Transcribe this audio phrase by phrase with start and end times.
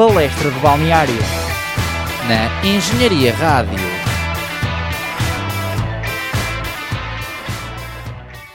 [0.00, 1.12] Palestra de Balneário.
[2.26, 3.76] Na Engenharia Rádio.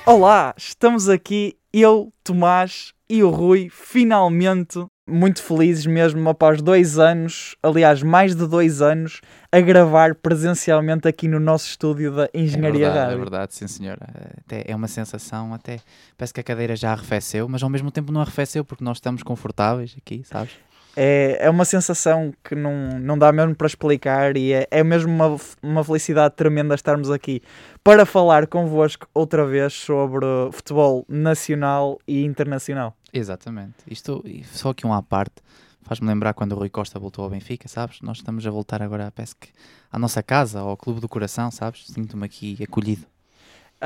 [0.08, 7.56] Olá, estamos aqui, eu, Tomás e o Rui, finalmente, muito felizes mesmo, após dois anos,
[7.62, 9.22] aliás, mais de dois anos,
[9.52, 13.14] a gravar presencialmente aqui no nosso estúdio da Engenharia é verdade, Rádio.
[13.14, 14.08] É verdade, sim senhora.
[14.40, 15.80] Até é uma sensação, até
[16.18, 19.22] parece que a cadeira já arrefeceu, mas ao mesmo tempo não arrefeceu porque nós estamos
[19.22, 20.54] confortáveis aqui, sabes?
[20.96, 25.12] É, é uma sensação que não, não dá mesmo para explicar e é, é mesmo
[25.12, 27.42] uma, uma felicidade tremenda estarmos aqui
[27.84, 32.96] para falar convosco outra vez sobre futebol nacional e internacional.
[33.12, 33.76] Exatamente.
[33.90, 35.36] Isto, só aqui um à parte,
[35.82, 38.02] faz-me lembrar quando o Rui Costa voltou ao Benfica, sabes?
[38.02, 39.50] Nós estamos a voltar agora, parece que
[39.92, 41.88] à nossa casa, ao Clube do Coração, sabes?
[41.88, 43.06] Sinto-me aqui acolhido.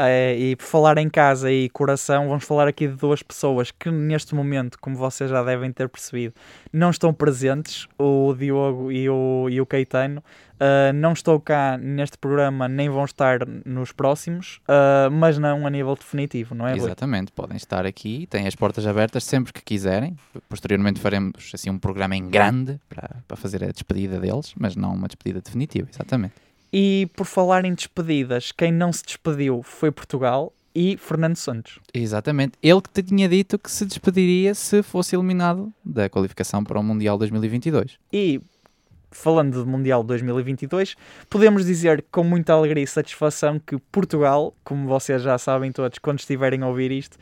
[0.08, 3.92] É, e por falar em casa e coração, vamos falar aqui de duas pessoas que
[3.92, 6.34] neste momento, como vocês já devem ter percebido,
[6.72, 10.24] não estão presentes, o Diogo e o, e o Caetano.
[10.60, 15.70] Uh, não estou cá neste programa, nem vão estar nos próximos, uh, mas não a
[15.70, 16.72] nível definitivo, não é?
[16.72, 16.82] Rui?
[16.82, 20.18] Exatamente, podem estar aqui, têm as portas abertas sempre que quiserem.
[20.50, 25.08] Posteriormente faremos assim um programa em grande para fazer a despedida deles, mas não uma
[25.08, 26.49] despedida definitiva, exatamente.
[26.72, 31.80] E por falar em despedidas, quem não se despediu foi Portugal e Fernando Santos.
[31.94, 32.54] Exatamente.
[32.62, 36.84] Ele que te tinha dito que se despediria se fosse eliminado da qualificação para o
[36.84, 37.98] Mundial 2022.
[38.14, 38.40] E
[39.12, 40.96] falando de Mundial 2022,
[41.30, 46.20] podemos dizer com muita alegria e satisfação que Portugal, como vocês já sabem todos quando
[46.20, 47.18] estiverem a ouvir isto,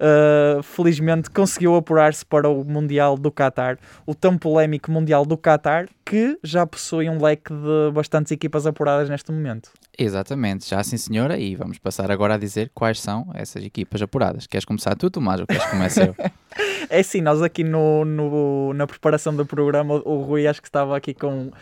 [0.00, 5.88] uh, felizmente conseguiu apurar-se para o Mundial do Qatar, o tão polémico Mundial do Qatar,
[6.04, 9.70] que já possui um leque de bastantes equipas apuradas neste momento.
[9.96, 14.46] Exatamente, já sim senhora, e vamos passar agora a dizer quais são essas equipas apuradas.
[14.46, 16.16] Queres começar tu, Tomás, ou queres que comece eu?
[16.88, 20.96] É sim, nós aqui no, no, na preparação do programa, o Rui acho que estava
[20.96, 21.52] aqui com,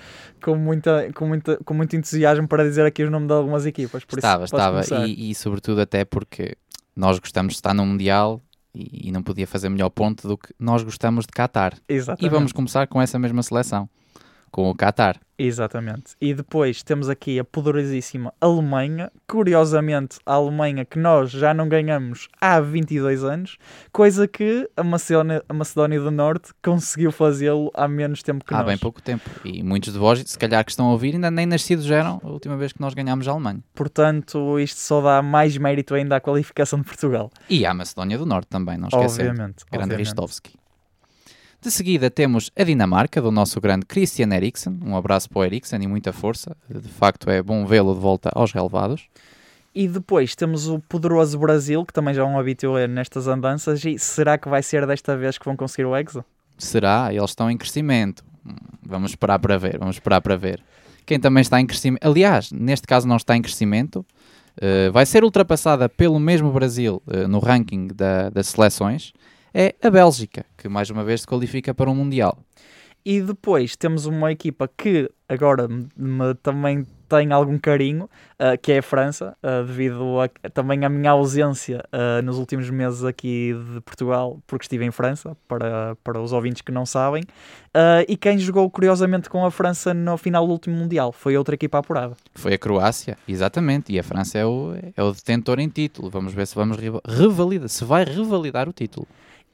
[0.43, 4.05] com, muita, com, muita, com muito entusiasmo para dizer aqui os nomes de algumas equipas.
[4.07, 5.07] Por estava, estava, começar.
[5.07, 6.57] e, e sobretudo até porque
[6.99, 8.43] nós gostamos de estar no Mundial
[8.75, 11.79] e, e não podia fazer melhor ponto do que nós gostamos de Qatar.
[11.89, 12.27] Exatamente.
[12.27, 13.89] E vamos começar com essa mesma seleção,
[14.51, 15.21] com o Qatar.
[15.39, 16.15] Exatamente.
[16.21, 19.11] E depois temos aqui a poderosíssima Alemanha.
[19.27, 23.57] Curiosamente, a Alemanha que nós já não ganhamos há 22 anos,
[23.93, 28.59] coisa que a Macedónia, a Macedónia do Norte conseguiu fazê-lo há menos tempo que Há
[28.59, 28.67] nós.
[28.67, 29.31] bem pouco tempo.
[29.45, 32.29] E muitos de vós, se calhar que estão a ouvir, ainda nem nascidos eram a
[32.29, 33.63] última vez que nós ganhámos a Alemanha.
[33.75, 37.31] Portanto, isto só dá mais mérito ainda à qualificação de Portugal.
[37.49, 39.31] E à Macedónia do Norte também, não esquecemos.
[39.31, 39.65] Obviamente.
[39.71, 39.99] Grande obviamente.
[39.99, 40.59] Ristovski.
[41.61, 44.79] De seguida temos a Dinamarca, do nosso grande Christian Eriksen.
[44.85, 46.57] Um abraço para o Eriksen e muita força.
[46.71, 49.09] De facto é bom vê-lo de volta aos relevados.
[49.75, 53.85] E depois temos o poderoso Brasil, que também já é um habitué nestas andanças.
[53.85, 56.25] E será que vai ser desta vez que vão conseguir o Hexa?
[56.57, 57.13] Será?
[57.13, 58.25] Eles estão em crescimento.
[58.83, 60.63] Vamos esperar para ver, vamos esperar para ver.
[61.05, 64.05] Quem também está em crescimento, aliás, neste caso não está em crescimento,
[64.61, 69.13] eh, vai ser ultrapassada pelo mesmo Brasil eh, no ranking da- das seleções,
[69.55, 72.39] é a Bélgica, que mais uma vez se qualifica para um Mundial.
[73.05, 78.79] E depois temos uma equipa que agora me- também tem algum carinho, ah, que é
[78.79, 83.81] a França, ah, devido a, também à minha ausência ah, nos últimos meses aqui de
[83.81, 87.23] Portugal, porque estive em França, para, para os ouvintes que não sabem.
[88.09, 91.79] E quem jogou curiosamente com a França no final do último Mundial foi outra equipa
[91.79, 92.15] apurada.
[92.35, 96.11] Foi a Croácia, exatamente, e a França é o, é o detentor em título.
[96.11, 96.77] Vamos ver se vamos
[97.07, 99.07] revalida, se vai revalidar o título.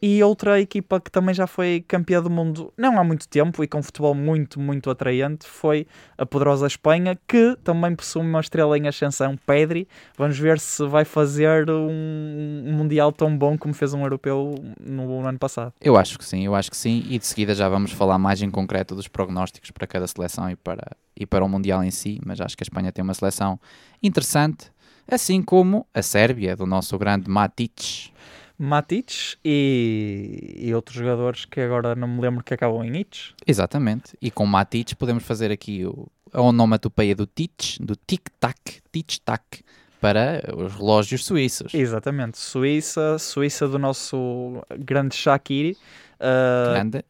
[0.07, 3.67] E outra equipa que também já foi campeã do mundo não há muito tempo e
[3.67, 5.87] com futebol muito, muito atraente foi
[6.19, 9.89] a poderosa Espanha, que também possui uma estrela em ascensão, Pedri.
[10.15, 15.27] Vamos ver se vai fazer um, Mundial tão bom como fez um europeu no, no
[15.27, 15.73] ano passado.
[15.81, 18.43] Eu acho que sim, eu acho que sim, e de seguida já vamos falar mais
[18.43, 22.21] em concreto dos prognósticos para cada seleção e para, e para o Mundial em si,
[22.27, 23.59] mas acho que a Espanha tem uma seleção
[24.03, 24.71] interessante,
[25.11, 28.13] assim como a Sérvia, do nosso grande Matic.
[28.59, 33.31] Matic e, e outros jogadores que agora não me lembro que acabam em Itch.
[33.47, 39.63] Exatamente, e com Matic podemos fazer aqui o, a onomatopeia do tic, do tic-tac, tic-tac,
[40.01, 41.73] para os relógios suíços.
[41.73, 45.79] Exatamente, Suíça, Suíça do nosso grande Shaqiri.
[46.21, 47.05] ah, Grande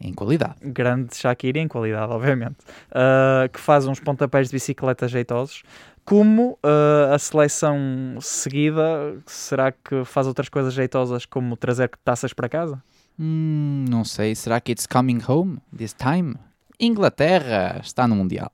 [0.00, 0.56] em, em qualidade.
[0.62, 2.58] grande Shakira em qualidade, obviamente,
[2.90, 5.62] uh, que faz uns pontapés de bicicleta jeitosos.
[6.04, 7.78] Como uh, a seleção
[8.20, 12.82] seguida, será que faz outras coisas jeitosas como trazer taças para casa?
[13.18, 16.34] Hum, não sei, será que it's coming home this time?
[16.80, 18.50] Inglaterra está no Mundial.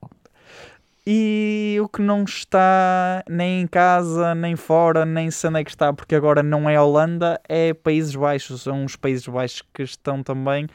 [1.07, 5.71] E o que não está nem em casa, nem fora, nem sei onde é que
[5.71, 8.61] está, porque agora não é Holanda, é Países Baixos.
[8.61, 10.67] São os Países Baixos que estão também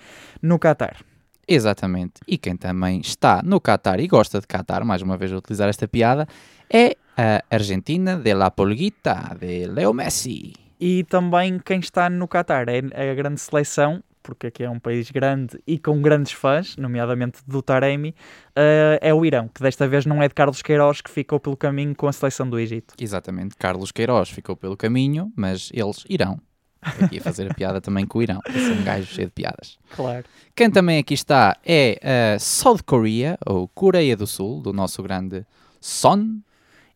[0.42, 0.96] no Qatar.
[1.46, 2.20] Exatamente.
[2.26, 5.68] E quem também está no Qatar e gosta de Qatar, mais uma vez a utilizar
[5.68, 6.26] esta piada,
[6.70, 10.52] é a Argentina de la Polguita, de Leo Messi.
[10.80, 14.80] E também quem está no Qatar é é a grande seleção, porque aqui é um
[14.80, 18.14] país grande e com grandes fãs, nomeadamente do Taremi,
[18.56, 21.56] eh, é o Irão, que desta vez não é de Carlos Queiroz, que ficou pelo
[21.56, 22.94] caminho com a seleção do Egito.
[22.98, 23.54] Exatamente.
[23.56, 26.40] Carlos Queiroz ficou pelo caminho, mas eles irão.
[26.84, 28.40] Aqui a fazer a piada também com o Irão.
[28.46, 29.78] Eu sou um gajo cheio de piadas.
[29.94, 30.24] Claro.
[30.54, 35.44] Quem também aqui está é a South Korea, ou Coreia do Sul, do nosso grande
[35.80, 36.38] Son.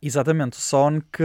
[0.00, 1.24] Exatamente, Son que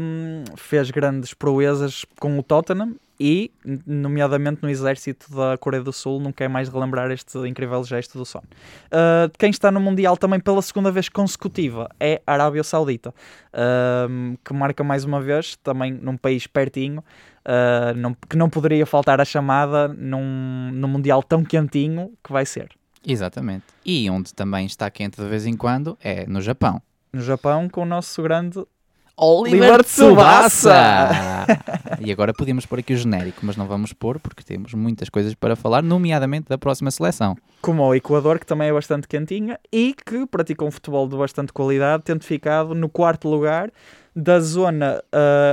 [0.00, 3.50] hum, fez grandes proezas com o Tottenham e,
[3.86, 8.24] nomeadamente no exército da Coreia do Sul, não quer mais relembrar este incrível gesto do
[8.24, 8.38] Son.
[8.38, 14.38] Uh, quem está no Mundial também pela segunda vez consecutiva é a Arábia Saudita, uh,
[14.44, 17.02] que marca mais uma vez, também num país pertinho,
[17.48, 22.44] uh, não- que não poderia faltar a chamada num, num Mundial tão quentinho que vai
[22.44, 22.68] ser.
[23.06, 23.64] Exatamente.
[23.84, 26.82] E onde também está quente de vez em quando é no Japão.
[27.12, 28.62] No Japão, com o nosso grande
[29.16, 31.46] Oliver Tsubasa!
[32.00, 35.34] e agora podíamos pôr aqui o genérico, mas não vamos pôr porque temos muitas coisas
[35.34, 37.36] para falar, nomeadamente da próxima seleção.
[37.60, 41.52] como o Equador, que também é bastante quentinha e que pratica um futebol de bastante
[41.52, 43.70] qualidade, tendo ficado no quarto lugar
[44.20, 45.00] da zona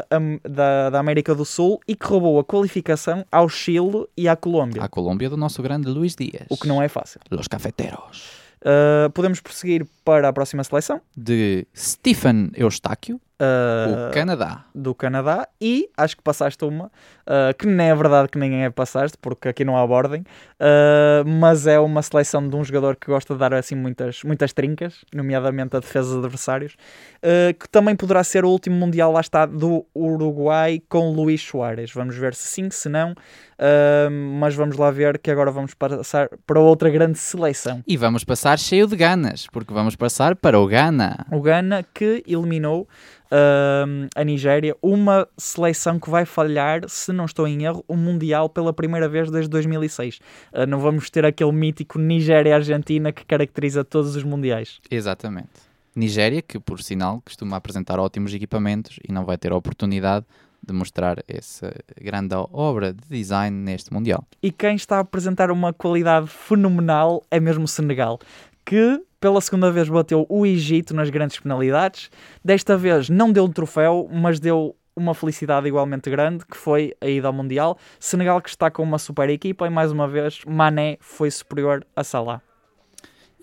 [0.10, 4.36] am- da, da América do Sul e que roubou a qualificação ao Chile e à
[4.36, 6.48] Colômbia, A Colômbia do nosso grande Luís Dias.
[6.50, 7.20] o que não é fácil.
[7.30, 8.24] Los Cafeteros.
[8.64, 14.66] Ah, podemos prosseguir para a próxima seleção, De Stephen Eustáquio, ah, o Canadá.
[14.74, 16.92] do Canadá, e acho que passaste uma,
[17.26, 20.24] ah, que nem é verdade que ninguém é passaste, porque aqui não há ordem,
[20.60, 24.54] ah, mas é uma seleção de um jogador que gosta de dar assim muitas, muitas
[24.54, 26.76] trincas, nomeadamente a defesa dos adversários,
[27.22, 31.92] ah, que também poderá ser o último Mundial, lá está, do Uruguai com Luís Soares.
[31.94, 33.16] Vamos ver se sim, se não,
[33.58, 37.82] ah, mas vamos lá ver que agora vamos passar para outra grande seleção.
[37.88, 41.26] E vamos passar cheio de ganas, porque vamos passar para o Ghana.
[41.32, 42.88] O Ghana que eliminou
[43.32, 48.50] ahm, a Nigéria, uma seleção que vai falhar, se não estou em erro, o Mundial
[48.50, 50.20] pela primeira vez desde 2006.
[50.54, 54.80] Ah, não vamos ter aquele mítico Nigéria-Argentina que caracteriza todos os Mundiais.
[54.90, 55.66] Exatamente.
[55.96, 60.26] Nigéria, que por sinal costuma apresentar ótimos equipamentos e não vai ter a oportunidade
[60.66, 64.26] de mostrar essa grande obra de design neste Mundial.
[64.42, 68.20] E quem está a apresentar uma qualidade fenomenal é mesmo o Senegal,
[68.66, 72.10] que pela segunda vez bateu o Egito nas grandes penalidades.
[72.44, 77.08] Desta vez não deu um troféu, mas deu uma felicidade igualmente grande, que foi a
[77.08, 77.78] ida ao Mundial.
[78.00, 82.04] Senegal que está com uma super equipa e mais uma vez Mané foi superior a
[82.04, 82.42] Salah.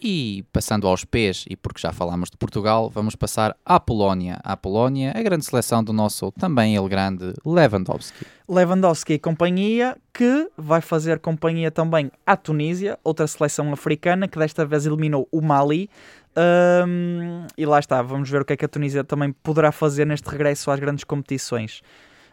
[0.03, 4.41] E passando aos pés, e porque já falámos de Portugal, vamos passar à Polónia.
[4.43, 8.27] À Polónia, a grande seleção do nosso, também ele grande, Lewandowski.
[8.49, 14.67] Lewandowski e companhia, que vai fazer companhia também à Tunísia, outra seleção africana que desta
[14.67, 15.89] vez eliminou o Mali.
[16.35, 20.05] Ahm, e lá está, vamos ver o que é que a Tunísia também poderá fazer
[20.05, 21.81] neste regresso às grandes competições.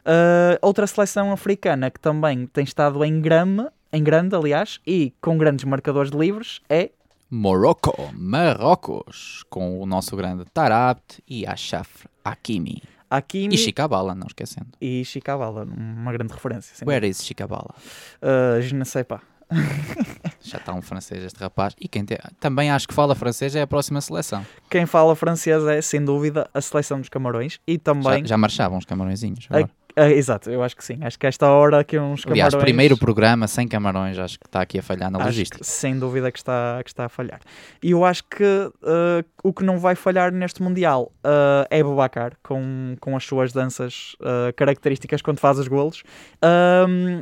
[0.05, 5.37] Ah, outra seleção africana que também tem estado em grande, em grande, aliás, e com
[5.37, 6.89] grandes marcadores de livres é
[7.31, 12.81] Morocco, Marrocos, com o nosso grande Tarabt e Ashraf Hakimi.
[13.09, 14.67] Hakimi E Chicabala, não esquecendo.
[14.81, 16.75] e Chicabala, uma grande referência.
[16.75, 17.73] sem Where is Chicabala?
[17.75, 18.19] dúvida.
[18.21, 19.21] Ah, je ne sais pas.
[20.41, 21.75] Já está um francês este rapaz.
[21.79, 22.05] E quem
[22.39, 24.45] também acho que fala francês é a próxima seleção.
[24.69, 28.77] Quem fala francês é, sem dúvida, a seleção dos Camarões e também Já, já marchavam
[28.77, 29.47] os camarõezinhos.
[29.49, 29.69] Agora.
[29.95, 30.99] Ah, exato, eu acho que sim.
[31.01, 32.63] Acho que esta hora aqui uns Aliás, camarões...
[32.63, 35.59] primeiro programa sem camarões, acho que está aqui a falhar na acho logística.
[35.59, 37.39] que, sem dúvida que está, que está a falhar.
[37.81, 38.43] E eu acho que
[38.83, 43.51] ah, o que não vai falhar neste Mundial ah, é Babacar, com, com as suas
[43.51, 46.03] danças ah, características quando faz os golos.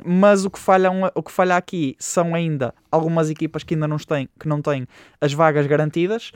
[0.06, 3.98] Mas o que, falham, o que falha aqui são ainda algumas equipas que ainda não
[3.98, 4.88] têm, que não têm
[5.20, 6.32] as vagas garantidas.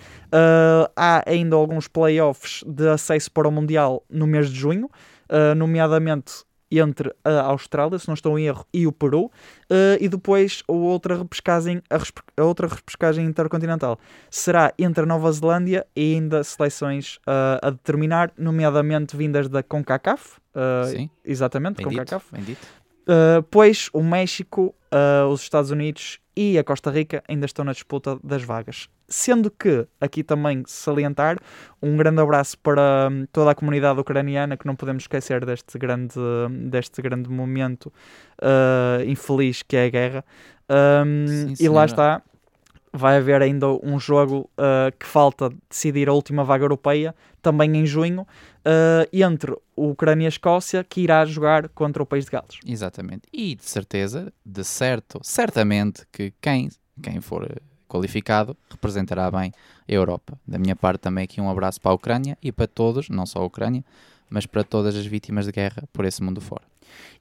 [0.96, 4.90] Há ainda alguns playoffs de acesso para o Mundial no mês de junho,
[5.32, 9.30] ah, nomeadamente entre a Austrália, se não estou em erro, e o Peru,
[9.70, 15.06] eh, e depois a outra repescagem, a, respe- a outra repescagem intercontinental será entre a
[15.06, 21.78] Nova Zelândia e ainda seleções ah, a determinar, nomeadamente vindas da CONCACAF, ah, Sim, exatamente,
[21.78, 22.66] bem dito, CONCACAF, bem dito.
[23.02, 27.74] Uh, pois o México, uh, os Estados Unidos e a Costa Rica ainda estão na
[27.74, 28.88] disputa das vagas.
[29.14, 31.38] Sendo que, aqui também salientar,
[31.84, 36.16] um grande abraço para hum, toda a comunidade ucraniana, que não podemos esquecer deste grande,
[36.70, 37.92] deste grande momento
[38.42, 40.26] uh, infeliz que é a guerra.
[41.06, 42.22] Um, Sim, e lá está,
[42.94, 47.86] vai haver ainda um jogo uh, que falta decidir a última vaga europeia, também em
[47.86, 52.32] junho, uh, entre o Ucrânia e a Escócia, que irá jogar contra o país de
[52.32, 52.60] Gales.
[52.66, 53.24] Exatamente.
[53.34, 56.70] E de certeza, de certo, certamente que quem,
[57.02, 57.62] quem for
[57.92, 59.52] qualificado, representará bem
[59.88, 60.40] a Europa.
[60.48, 63.40] Da minha parte, também aqui um abraço para a Ucrânia e para todos, não só
[63.40, 63.84] a Ucrânia,
[64.30, 66.64] mas para todas as vítimas de guerra por esse mundo fora.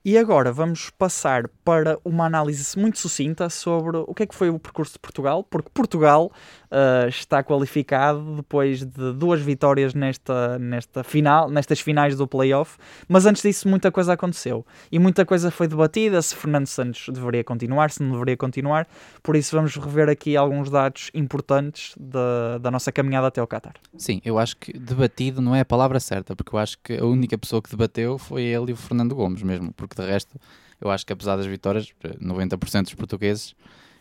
[0.05, 4.49] E agora vamos passar para uma análise muito sucinta sobre o que é que foi
[4.49, 6.33] o percurso de Portugal, porque Portugal
[6.71, 13.27] uh, está qualificado depois de duas vitórias nesta, nesta final, nestas finais do playoff, mas
[13.27, 14.65] antes disso muita coisa aconteceu.
[14.91, 18.87] E muita coisa foi debatida se Fernando Santos deveria continuar, se não deveria continuar,
[19.23, 23.75] por isso vamos rever aqui alguns dados importantes da, da nossa caminhada até ao Qatar.
[23.97, 27.05] Sim, eu acho que debatido não é a palavra certa, porque eu acho que a
[27.05, 30.39] única pessoa que debateu foi ele e o Fernando Gomes mesmo, porque de resto
[30.81, 33.55] eu acho que apesar das vitórias, 90% dos portugueses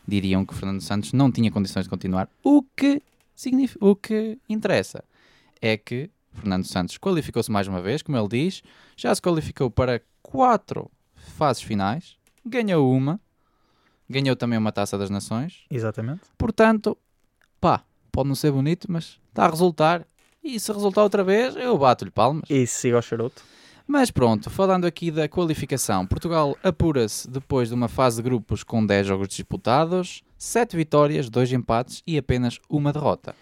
[0.06, 2.28] diriam que Fernando Santos não tinha condições de continuar.
[2.42, 3.02] O que,
[3.34, 5.04] significa, o que interessa
[5.60, 8.62] é que Fernando Santos qualificou-se mais uma vez, como ele diz,
[8.96, 13.20] já se qualificou para quatro fases finais, ganhou uma,
[14.08, 15.64] ganhou também uma taça das nações.
[15.70, 16.22] Exatamente.
[16.38, 16.96] Portanto,
[17.60, 20.06] pá, pode não ser bonito, mas está a resultar.
[20.42, 22.48] E se resultar outra vez, eu bato-lhe palmas.
[22.48, 23.42] E siga o charuto.
[23.92, 28.86] Mas pronto, falando aqui da qualificação, Portugal apura-se depois de uma fase de grupos com
[28.86, 33.34] 10 jogos disputados, 7 vitórias, 2 empates e apenas uma derrota.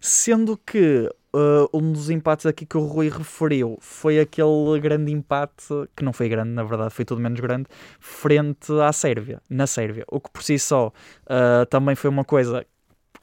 [0.00, 5.66] Sendo que uh, um dos empates aqui que o Rui referiu foi aquele grande empate,
[5.96, 7.66] que não foi grande, na verdade, foi tudo menos grande,
[7.98, 10.04] frente à Sérvia, na Sérvia.
[10.06, 10.92] O que por si só
[11.24, 12.64] uh, também foi uma coisa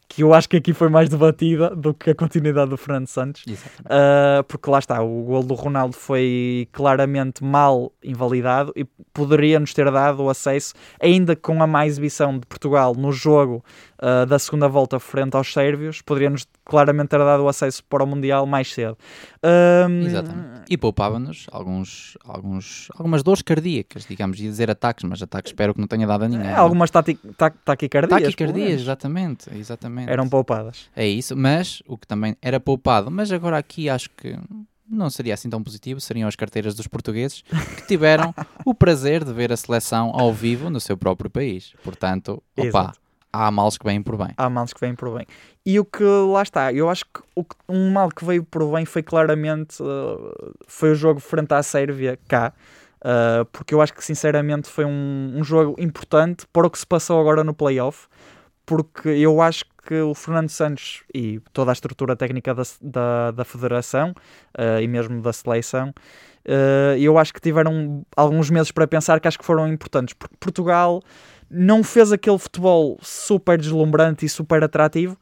[0.07, 3.43] que eu acho que aqui foi mais debatida do que a continuidade do Fernando Santos,
[3.45, 9.89] uh, porque lá está, o gol do Ronaldo foi claramente mal invalidado e poderia-nos ter
[9.91, 13.63] dado o acesso, ainda com a má exibição de Portugal no jogo
[14.01, 18.07] uh, da segunda volta frente aos sérvios, poderia-nos claramente ter dado o acesso para o
[18.07, 18.97] Mundial mais cedo.
[19.43, 20.01] Um...
[20.01, 20.65] Exatamente.
[20.67, 25.79] E poupava-nos alguns, alguns, algumas dores cardíacas, digamos, ia dizer ataques, mas ataques espero que
[25.79, 26.47] não tenha dado a ninguém.
[26.47, 28.21] É, algumas taquicardias.
[28.21, 30.09] Taquicardias, exatamente, exatamente.
[30.09, 30.89] Eram poupadas.
[30.95, 34.37] É isso, mas o que também era poupado, mas agora aqui acho que
[34.89, 37.43] não seria assim tão positivo, seriam as carteiras dos portugueses
[37.75, 38.33] que tiveram
[38.65, 41.73] o prazer de ver a seleção ao vivo no seu próprio país.
[41.83, 43.04] Portanto, opa, Exato
[43.35, 44.29] há males que vêm por bem.
[44.37, 45.25] Há males que vêm por bem.
[45.65, 48.85] E o que lá está, eu acho que o, um mal que veio por bem
[48.85, 52.53] foi claramente uh, foi o jogo frente à Sérvia cá.
[53.05, 56.87] Uh, porque eu acho que sinceramente foi um, um jogo importante para o que se
[56.87, 58.07] passou agora no playoff,
[58.65, 63.45] porque eu acho que o Fernando Santos e toda a estrutura técnica da, da, da
[63.45, 64.15] federação
[64.57, 65.93] uh, e mesmo da seleção,
[66.47, 70.35] uh, eu acho que tiveram alguns meses para pensar que acho que foram importantes, porque
[70.39, 71.01] Portugal
[71.49, 75.17] não fez aquele futebol super deslumbrante e super atrativo,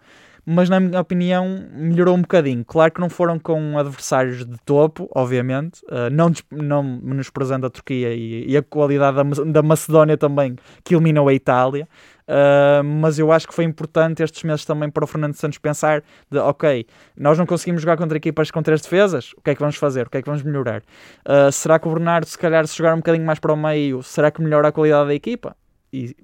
[0.45, 2.63] mas na minha opinião melhorou um bocadinho.
[2.65, 8.13] Claro que não foram com adversários de topo, obviamente, uh, não, não menosprezando a Turquia
[8.13, 11.87] e, e a qualidade da, da, Macedónia também, que eliminou a Itália.
[12.23, 16.03] Uh, mas eu acho que foi importante estes meses também para o Fernando Santos pensar
[16.31, 16.85] de, ok,
[17.17, 20.07] nós não conseguimos jogar contra equipas com três defesas, o que é que vamos fazer?
[20.07, 20.81] O que é que vamos melhorar?
[21.27, 24.01] Uh, será que o Bernardo, se calhar, se jogar um bocadinho mais para o meio,
[24.03, 25.55] será que melhora a qualidade da equipa?
[25.93, 26.15] E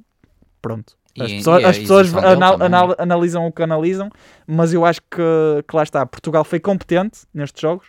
[0.61, 0.97] pronto.
[1.19, 4.09] As e, pessoas, e as pessoas anal, anal, analisam o que analisam,
[4.47, 6.05] mas eu acho que, que lá está.
[6.05, 7.87] Portugal foi competente nestes jogos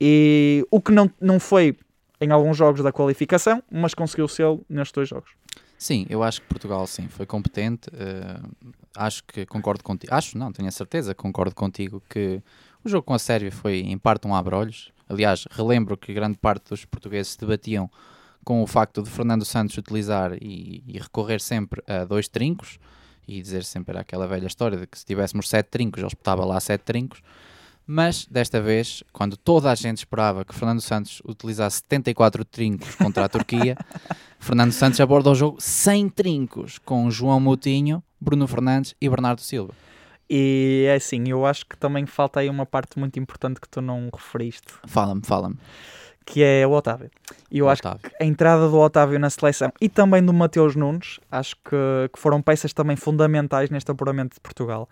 [0.00, 1.76] e o que não, não foi
[2.20, 5.30] em alguns jogos da qualificação, mas conseguiu ser nestes dois jogos.
[5.78, 7.88] Sim, eu acho que Portugal sim foi competente.
[7.88, 10.14] Uh, acho que concordo contigo.
[10.14, 12.42] Acho, não, tenho a certeza, concordo contigo que
[12.84, 14.92] o jogo com a Sérvia foi em parte um abre-olhos.
[15.08, 17.90] Aliás, relembro que grande parte dos portugueses debatiam
[18.44, 22.78] com o facto de Fernando Santos utilizar e, e, recorrer sempre a dois trincos
[23.26, 26.58] e dizer sempre aquela velha história de que se tivéssemos sete trincos, ele espetava lá
[26.58, 27.22] sete trincos.
[27.86, 33.24] Mas desta vez, quando toda a gente esperava que Fernando Santos utilizasse 74 trincos contra
[33.24, 33.76] a Turquia,
[34.38, 39.74] Fernando Santos aborda o jogo sem trincos, com João Moutinho, Bruno Fernandes e Bernardo Silva.
[40.28, 43.80] E é assim, eu acho que também falta aí uma parte muito importante que tu
[43.80, 44.72] não referiste.
[44.86, 45.56] Fala-me, fala-me
[46.24, 47.10] que é o Otávio.
[47.50, 48.00] E eu o acho Otávio.
[48.10, 52.18] que a entrada do Otávio na seleção e também do Mateus Nunes, acho que, que
[52.18, 54.88] foram peças também fundamentais neste apuramento de Portugal.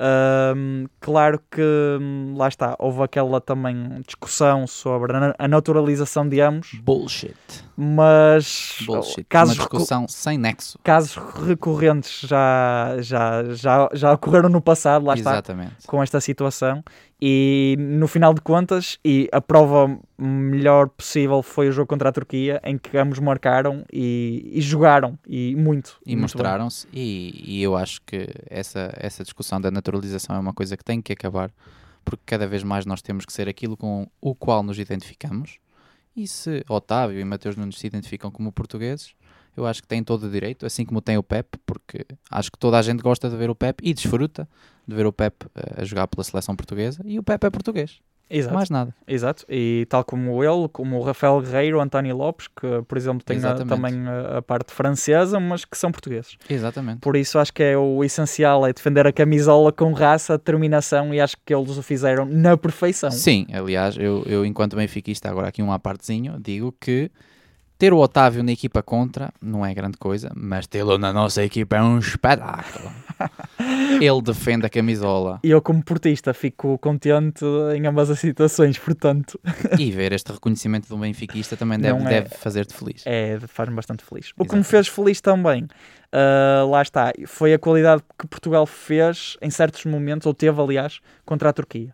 [0.00, 1.60] Um, claro que
[2.00, 6.72] hum, lá está, houve aquela também discussão sobre a naturalização de ambos.
[6.82, 7.36] Bullshit.
[7.76, 9.24] Mas Bullshit.
[9.28, 10.78] casos Uma discussão sem nexo.
[10.82, 15.74] Casos recorrentes já, já, já, já ocorreram no passado, lá Exatamente.
[15.78, 16.82] está, com esta situação.
[17.24, 22.12] E no final de contas, e a prova melhor possível foi o jogo contra a
[22.12, 26.00] Turquia, em que ambos marcaram e, e jogaram, e muito.
[26.04, 29.81] E mostraram-se, e, e, eu acho que essa, essa discussão da naturalização
[30.36, 31.50] é uma coisa que tem que acabar,
[32.04, 35.58] porque cada vez mais nós temos que ser aquilo com o qual nos identificamos.
[36.14, 39.14] E se Otávio e Mateus Nunes se identificam como portugueses,
[39.54, 42.58] Eu acho que tem todo o direito, assim como tem o Pep, porque acho que
[42.58, 44.48] toda a gente gosta de ver o Pep e desfruta
[44.86, 48.00] de ver o Pep eh, a jogar pela seleção portuguesa e o Pep é português.
[48.30, 48.54] Exato.
[48.54, 48.94] Mais nada.
[49.06, 53.22] Exato, e tal como ele, como o Rafael Guerreiro, o António Lopes, que por exemplo
[53.22, 56.36] tem a- também a, a parte francesa, mas que são portugueses.
[56.48, 57.00] Exatamente.
[57.00, 61.20] Por isso acho que é o essencial é defender a camisola com raça, determinação e
[61.20, 63.10] acho que eles o fizeram na perfeição.
[63.10, 67.10] Sim, aliás, eu, eu enquanto benfiquista, agora aqui um apartezinho, digo que
[67.82, 71.74] ter o Otávio na equipa contra não é grande coisa, mas tê-lo na nossa equipa
[71.74, 72.92] é um espetáculo.
[74.00, 79.36] Ele defende a camisola E eu como portista fico contente em ambas as situações, portanto
[79.76, 83.02] e ver este reconhecimento do benfiquista também deve, é- deve fazer-te feliz.
[83.04, 84.32] é, faz-me bastante feliz.
[84.38, 85.66] O que me fez feliz também,
[86.12, 91.00] ah, lá está, foi a qualidade que Portugal fez em certos momentos, ou teve aliás,
[91.24, 91.92] contra a Turquia.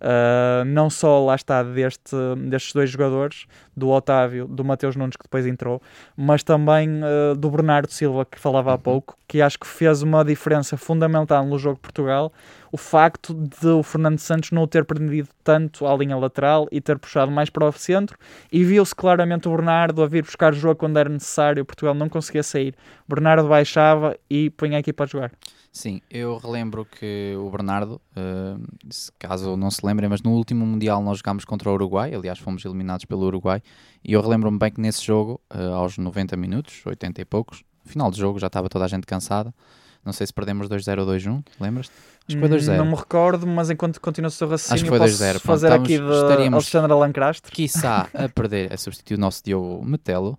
[0.00, 2.14] Ah, não só lá está deste,
[2.48, 5.80] destes dois jogadores, do Otávio, do Mateus Nunes que depois entrou,
[6.16, 8.80] mas também ah, do Bernardo Silva que falava há Uhum.
[8.80, 12.32] pouco, que acho que fez uma diferença fundamental no jogo de Portugal,
[12.70, 16.98] o facto de o Fernando Santos não ter prendido tanto à linha lateral e ter
[16.98, 18.16] puxado mais para o centro
[18.52, 22.08] e viu-se claramente o Bernardo a vir buscar o jogo quando era necessário, Portugal não
[22.08, 22.74] conseguia sair.
[23.08, 25.32] Bernardo baixava e punha a equipa a jogar.
[25.72, 28.00] Sim, eu relembro que o Bernardo,
[28.90, 32.38] se- caso não se lembrem, mas no último Mundial nós jogámos contra o Uruguai, aliás
[32.38, 33.62] fomos eliminados pelo Uruguai,
[34.04, 38.10] e eu relembro-me bem que nesse jogo, eh, aos 90 minutos, 80 e poucos, final
[38.10, 39.54] do jogo já estava toda a gente cansada,
[40.04, 41.92] não sei se perdemos 2-0 ou 2-1, lembras-te?
[42.26, 42.76] Acho que foi 2-0.
[42.76, 45.46] Não me recordo, mas enquanto continua o seu raciocínio, Acho que foi posso 2-0, pronto,
[45.46, 47.52] fazer estamos- aqui de estaríamos- Alexandre Lancastre.
[47.52, 50.38] quiçá a perder, a substituir o nosso Diogo Metelo,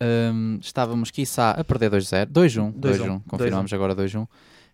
[0.00, 4.26] hum, estávamos quiçá a perder 2-0, 2-1, 2-1, 2-1, confirmamos agora 2-1.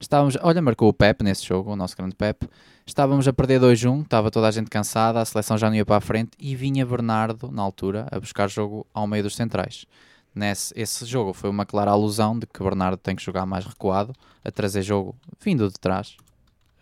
[0.02, 2.48] Estávamos, olha, marcou o Pep nesse jogo, o nosso grande Pep.
[2.84, 5.96] Estávamos a perder 2-1, estava toda a gente cansada, a seleção já não ia para
[5.96, 9.86] a frente e vinha Bernardo, na altura, a buscar jogo ao meio dos centrais.
[10.34, 14.12] Nesse, esse jogo foi uma clara alusão de que Bernardo tem que jogar mais recuado,
[14.44, 16.16] a trazer jogo vindo de trás.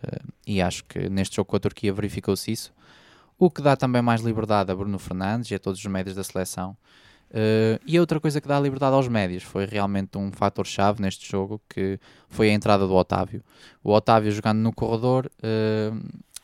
[0.01, 2.73] Eh, e acho que neste jogo com a Turquia verificou-se isso.
[3.37, 6.23] O que dá também mais liberdade a Bruno Fernandes e a todos os médios da
[6.23, 6.75] seleção.
[7.33, 11.61] Eh, e outra coisa que dá liberdade aos médios foi realmente um fator-chave neste jogo,
[11.69, 13.41] que foi a entrada do Otávio.
[13.83, 15.91] O Otávio jogando no corredor eh,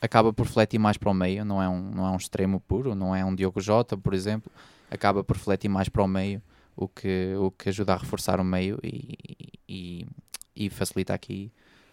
[0.00, 2.94] acaba por refletir mais para o meio, não é, um, não é um extremo puro,
[2.94, 4.50] não é um Diogo Jota, por exemplo,
[4.90, 6.40] acaba por refletir mais para o meio,
[6.74, 9.18] o que, o que ajuda a reforçar o meio e,
[9.68, 10.06] e,
[10.56, 11.52] e facilita aqui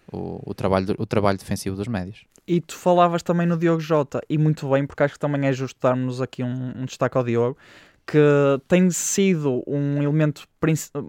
[0.09, 2.25] o, o, trabalho, o trabalho defensivo dos médios.
[2.47, 5.51] E tu falavas também no Diogo Jota, e muito bem, porque acho que também é
[5.51, 7.57] justo darmos aqui um, um destaque ao Diogo,
[8.07, 8.19] que
[8.67, 10.43] tem sido um elemento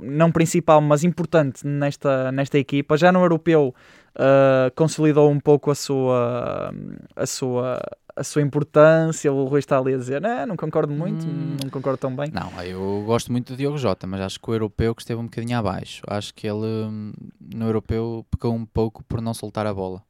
[0.03, 2.97] não principal, mas importante nesta, nesta equipa.
[2.97, 3.75] Já no europeu
[4.15, 6.73] uh, consolidou um pouco a sua,
[7.15, 7.79] a sua,
[8.15, 9.33] a sua importância.
[9.33, 11.57] O Rui está ali a dizer: "Ah, não concordo muito, Hum.
[11.63, 12.31] não concordo tão bem.
[12.33, 15.25] Não, eu gosto muito do Diogo Jota, mas acho que o europeu que esteve um
[15.25, 16.03] bocadinho abaixo.
[16.07, 17.13] Acho que ele hum,
[17.55, 20.03] no europeu pecou um pouco por não soltar a bola.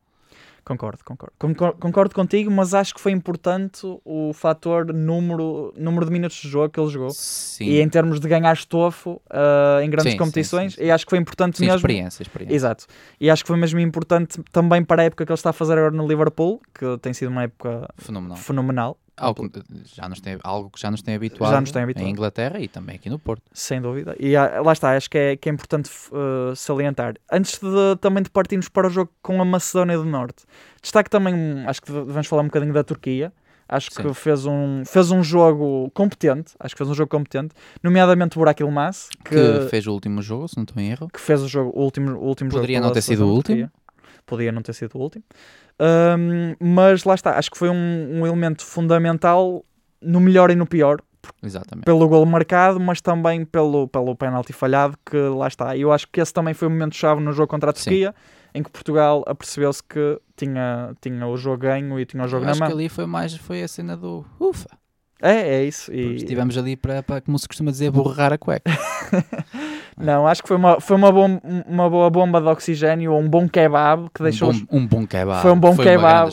[0.67, 1.33] Concordo, concordo.
[1.39, 6.49] Concor- Concordo contigo, mas acho que foi importante o fator número, número de minutos de
[6.49, 7.11] jogo que ele jogou.
[7.11, 11.07] Sim, E em termos de ganhar estofo uh, em grandes Sim, competições, sim, e acho
[11.07, 11.77] que foi importante mesmo.
[11.77, 12.53] experiência, experiência.
[12.57, 12.87] Exato.
[13.21, 15.75] E acho que foi mesmo importante também para a época que ele está a fazer
[15.79, 18.37] agora no Liverpool, que tem sido uma época Fenomenal.
[18.37, 19.51] fenomenal, Algo,
[19.85, 22.07] já nos tem, algo que já nos tem habituado, Já nos tem habituado.
[22.07, 23.43] em Inglaterra e também aqui no Porto.
[23.53, 24.15] sem dúvida.
[24.21, 27.15] E ah, lá está, acho que é, que é importante uh, salientar.
[27.33, 30.45] Antes de, também de partirmos para o jogo com a Macedónia do Norte,
[30.83, 31.35] destaque também,
[31.67, 33.33] acho que devemos falar um bocadinho da Turquia.
[33.69, 34.15] Acho que Sim.
[34.15, 37.53] fez um, fez um jogo competente, acho que fez um jogo competente,
[37.83, 41.09] nomeadamente o Burak Yilmaz, Que, que, fez o último jogo, se não estou em erro.
[41.13, 42.61] que fez o, jogo, o último, o último jogo.
[42.61, 43.63] Poderia não ter sido o último.
[43.63, 43.73] Turquia.
[44.27, 45.25] Podia não ter sido o último.
[45.79, 49.65] Ahm, mas lá está, acho que foi um, um elemento fundamental
[50.03, 51.01] no melhor e no pior,
[51.43, 51.85] Exatamente.
[51.85, 55.77] pelo golo marcado, mas também pelo, pelo penalti falhado, que lá está.
[55.77, 57.85] Eu acho que esse também foi o momento-chave no jogo contra a Sim.
[57.85, 58.15] Turquia,
[58.55, 62.47] em que Portugal apercebeu-se que tinha, tinha o jogo ganho e tinha o jogo Eu
[62.47, 62.77] na acho que mão.
[62.77, 64.69] ali foi mais foi a cena do ufa.
[65.23, 65.87] É, é isso.
[65.87, 66.17] porque E...
[66.17, 68.71] Estivemos ali para, para, como se costuma dizer, borrar a cueca.
[69.97, 73.29] Não, acho que foi uma, foi uma, bom, uma boa bomba de oxigênio ou um
[73.29, 74.49] bom kebab que deixou.
[74.49, 75.41] um, os- bom, um bom kebab.
[75.41, 76.33] Foi um bom Uma kebab.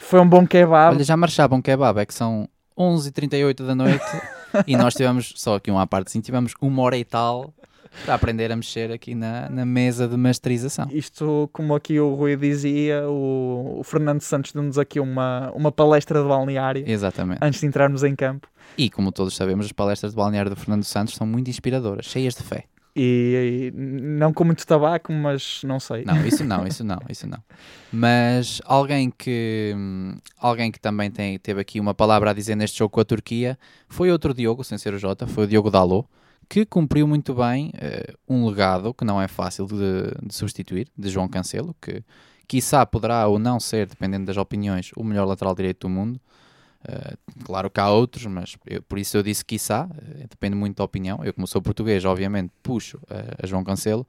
[0.00, 0.96] Foi um bom kebab.
[0.96, 4.04] Olha, já marchava um kebab, é que são 11h38 da noite
[4.66, 7.52] e nós tivemos, só aqui uma parte assim, tivemos uma hora e tal
[8.04, 10.88] para aprender a mexer aqui na, na mesa de masterização.
[10.90, 16.22] Isto, como aqui o Rui dizia, o, o Fernando Santos deu-nos aqui uma, uma palestra
[16.22, 17.38] de balneário Exatamente.
[17.42, 18.48] antes de entrarmos em campo.
[18.76, 22.34] E como todos sabemos, as palestras de balneário do Fernando Santos são muito inspiradoras, cheias
[22.34, 22.64] de fé.
[23.00, 26.04] E, e não com muito tabaco, mas não sei.
[26.04, 27.38] Não, isso não, isso não, isso não.
[27.92, 29.72] Mas alguém que
[30.36, 33.56] alguém que também tem, teve aqui uma palavra a dizer neste jogo com a Turquia
[33.88, 36.08] foi outro Diogo, sem ser o Jota, foi o Diogo Dalot,
[36.48, 41.08] que cumpriu muito bem uh, um legado que não é fácil de, de, substituir, de
[41.08, 42.02] João Cancelo, que
[42.46, 46.20] quiçá poderá ou não ser, dependendo das opiniões, o melhor lateral direito do mundo.
[46.88, 50.76] Uh, claro que há outros, mas eu, por isso eu disse quiçá, uh, depende muito
[50.78, 51.22] da opinião.
[51.22, 52.98] Eu, como sou português, obviamente puxo
[53.42, 54.06] a João Cancelo,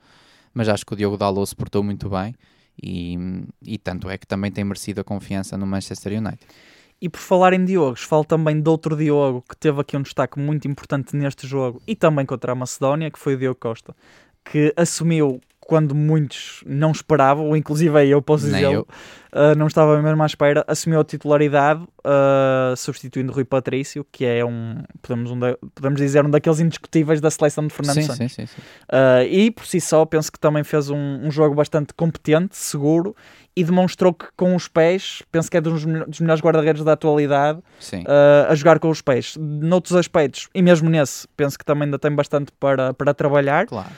[0.53, 2.33] mas acho que o Diogo Dalot se portou muito bem
[2.81, 3.17] e,
[3.61, 6.45] e tanto é que também tem merecido a confiança no Manchester United.
[7.01, 10.37] E por falar em Diogos, falo também de outro Diogo que teve aqui um destaque
[10.37, 13.95] muito importante neste jogo e também contra a Macedónia, que foi o Diogo Costa,
[14.43, 18.83] que assumiu quando muitos não esperavam, inclusive eu posso dizer,
[19.33, 24.43] uh, não estava mesmo à espera, assumiu a titularidade, uh, substituindo Rui Patrício, que é
[24.43, 25.39] um podemos, um
[25.73, 28.17] podemos dizer, um daqueles indiscutíveis da seleção de Fernando sim, Santos.
[28.17, 28.61] Sim, sim, sim.
[28.91, 33.15] Uh, e por si só, penso que também fez um, um jogo bastante competente, seguro
[33.55, 37.59] e demonstrou que com os pés, penso que é dos, dos melhores guarda-redes da atualidade,
[38.47, 39.35] a jogar com os pés.
[39.37, 43.89] Noutros aspectos, e mesmo nesse, penso que também ainda tem bastante para, para trabalhar, claro.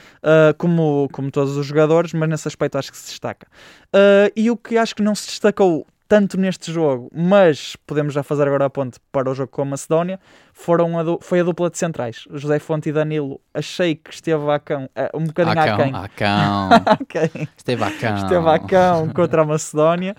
[0.58, 3.46] como, como todos os jogadores, mas nesse aspecto acho que se destaca.
[4.34, 8.46] E o que acho que não se destacou tanto neste jogo, mas podemos já fazer
[8.46, 10.20] agora a ponte para o jogo com a Macedónia,
[10.52, 12.24] foram a foi a dupla de centrais.
[12.32, 15.96] José Fonte e Danilo, achei que esteve a cão, eh, um bocadinho a cão.
[15.96, 17.46] A cão.
[17.56, 18.16] Esteve a cão.
[18.16, 20.14] Esteve a cão contra a Macedónia.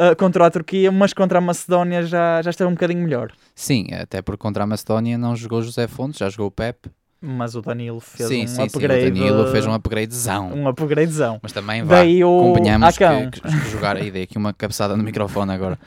[0.00, 3.32] Uh, contra a Turquia, mas contra a Macedónia já, já esteve um bocadinho melhor.
[3.52, 6.88] Sim, até porque contra a Macedónia não jogou José Fonte, já jogou o Pep.
[7.20, 9.02] Mas o Danilo fez sim, um sim, upgrade.
[9.02, 10.52] Sim, o Danilo fez um upgradezão.
[10.52, 11.40] Um upgradezão.
[11.42, 12.28] Mas também vá, Daí o...
[12.28, 13.96] convenhamos que, que, que jogar...
[13.96, 15.78] Aí dei aqui uma cabeçada no microfone agora.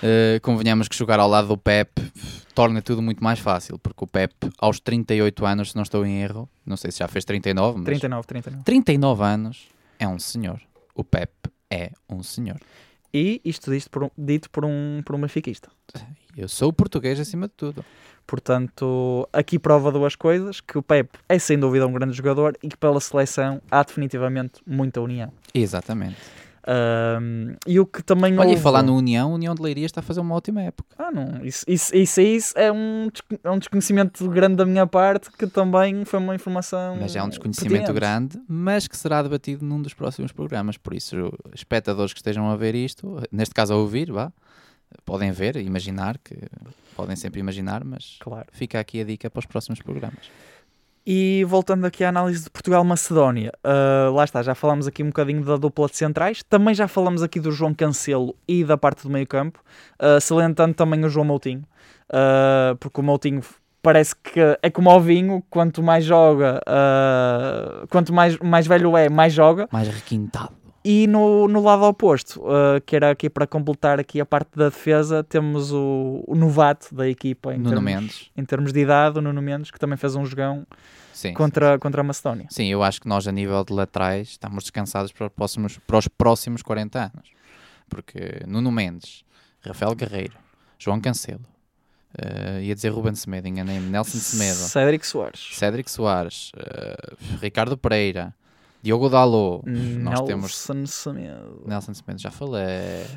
[0.00, 1.90] Uh, convenhamos que jogar ao lado do Pep
[2.58, 6.20] torna tudo muito mais fácil, porque o Pep, aos 38 anos, se não estou em
[6.20, 8.64] erro, não sei se já fez 39, mas 39, 39.
[8.64, 10.60] 39 anos é um senhor.
[10.92, 11.30] O Pep
[11.70, 12.58] é um senhor.
[13.12, 15.70] E isto dito por um, dito por um, por um benfiquista.
[16.36, 17.84] Eu sou português acima de tudo.
[18.26, 22.68] Portanto, aqui prova duas coisas: que o Pep é sem dúvida um grande jogador e
[22.68, 25.32] que pela seleção há definitivamente muita união.
[25.54, 26.16] Exatamente.
[26.68, 28.60] Um, e o que também Olha, houve...
[28.60, 30.94] e falar no União, União de Leiria está a fazer uma ótima época.
[30.98, 31.42] Ah, não.
[31.42, 33.08] Isso, isso, isso, isso é, um,
[33.42, 36.96] é um desconhecimento grande da minha parte, que também foi uma informação.
[37.00, 37.92] Mas é um desconhecimento pertinente.
[37.94, 40.76] grande, mas que será debatido num dos próximos programas.
[40.76, 44.30] Por isso, espectadores que estejam a ver isto, neste caso a ouvir, vá,
[45.06, 46.36] podem ver, imaginar, que
[46.94, 48.46] podem sempre imaginar, mas claro.
[48.52, 50.30] fica aqui a dica para os próximos programas.
[51.10, 55.42] E voltando aqui à análise de Portugal-Macedónia, uh, lá está, já falamos aqui um bocadinho
[55.42, 59.08] da dupla de centrais, também já falamos aqui do João Cancelo e da parte do
[59.08, 59.58] meio campo,
[59.98, 61.64] uh, salientando também o João Moutinho,
[62.10, 63.40] uh, porque o Moutinho
[63.82, 66.60] parece que é como ao vinho, quanto mais joga,
[67.88, 69.66] quanto mais, mais velho é, mais joga.
[69.72, 70.58] Mais requintado.
[70.84, 74.66] E no, no lado oposto, uh, que era aqui para completar aqui a parte da
[74.66, 78.30] defesa, temos o, o novato da equipa em, Nuno termos, Mendes.
[78.36, 80.66] em termos de idade, o Nuno Mendes, que também fez um jogão
[81.18, 81.78] sim, contra, sim.
[81.78, 82.46] contra a Macedónia.
[82.50, 85.98] Sim, eu acho que nós a nível de laterais estamos descansados para os próximos, para
[85.98, 87.30] os próximos 40 anos.
[87.88, 89.24] Porque Nuno Mendes,
[89.60, 90.36] Rafael Guerreiro,
[90.78, 91.44] João Cancelo,
[92.18, 98.34] uh, ia dizer Ruben Semedo, enganei-me, Nelson Semedo, Cédric Soares, Cédric Soares uh, Ricardo Pereira,
[98.88, 101.62] Diogo Dalot, nós temos Semedo.
[101.66, 102.64] Nelson Semedo, já falei.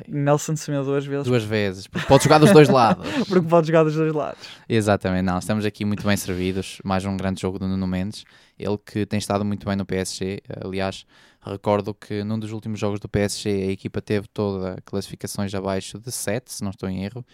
[0.06, 1.24] Nelson Semedo duas vezes.
[1.24, 3.10] Duas vezes, porque pode jogar dos dois lados.
[3.26, 4.46] porque pode jogar dos dois lados.
[4.68, 6.78] Exatamente, não, estamos aqui muito bem servidos.
[6.84, 8.26] Mais um grande jogo do Nuno Mendes,
[8.58, 10.42] ele que tem estado muito bem no PSG.
[10.62, 11.06] Aliás,
[11.40, 16.12] recordo que num dos últimos jogos do PSG a equipa teve toda classificações abaixo de
[16.12, 17.24] 7, se não estou em erro.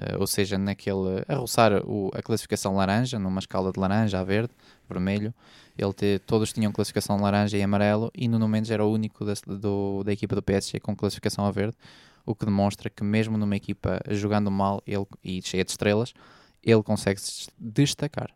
[0.00, 4.24] Uh, ou seja, naquele a roçar o, a classificação laranja, numa escala de laranja a
[4.24, 4.50] verde,
[4.88, 5.34] vermelho,
[5.76, 9.34] ele te, todos tinham classificação laranja e amarelo e Nuno Mendes era o único da,
[9.46, 11.76] do, da equipa do PSG com classificação a verde,
[12.24, 16.14] o que demonstra que mesmo numa equipa jogando mal ele, e cheia de estrelas,
[16.62, 18.30] ele consegue se destacar.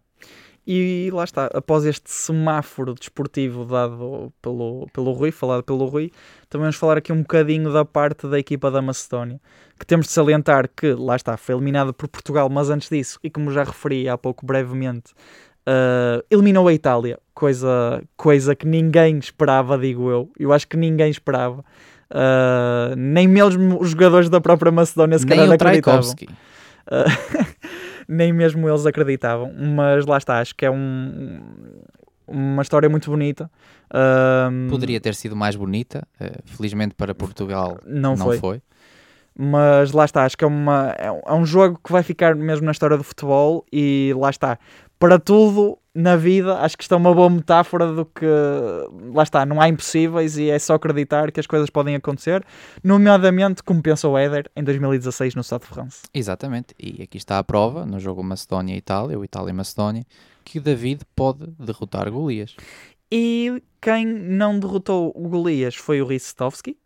[0.66, 6.10] E lá está, após este semáforo desportivo dado pelo, pelo Rui, falado pelo Rui,
[6.48, 9.38] também vamos falar aqui um bocadinho da parte da equipa da Macedónia,
[9.78, 13.28] que temos de salientar que, lá está, foi eliminada por Portugal, mas antes disso, e
[13.28, 15.12] como já referi há pouco brevemente,
[15.68, 20.30] uh, eliminou a Itália, coisa, coisa que ninguém esperava, digo eu.
[20.38, 21.64] Eu acho que ninguém esperava.
[22.10, 26.10] Uh, nem mesmo os jogadores da própria Macedónia se calhar acreditavam.
[26.10, 27.53] Uh,
[28.08, 29.52] nem mesmo eles acreditavam.
[29.52, 31.40] Mas lá está, acho que é um,
[32.26, 33.50] uma história muito bonita.
[33.90, 38.38] Uh, Poderia ter sido mais bonita, uh, felizmente para Portugal não, não foi.
[38.38, 38.62] foi.
[39.36, 42.70] Mas lá está, acho que é, uma, é um jogo que vai ficar mesmo na
[42.70, 44.58] história do futebol e lá está.
[45.04, 48.24] Para tudo na vida, acho que isto é uma boa metáfora do que
[49.12, 52.42] lá está, não há impossíveis e é só acreditar que as coisas podem acontecer,
[52.82, 56.04] nomeadamente como pensou o Éder em 2016 no Stade de France.
[56.14, 60.06] Exatamente, e aqui está a prova no jogo Macedónia-Itália, ou Itália-Macedónia,
[60.42, 62.56] que David pode derrotar Golias.
[63.12, 66.78] E quem não derrotou o Golias foi o Ristovski,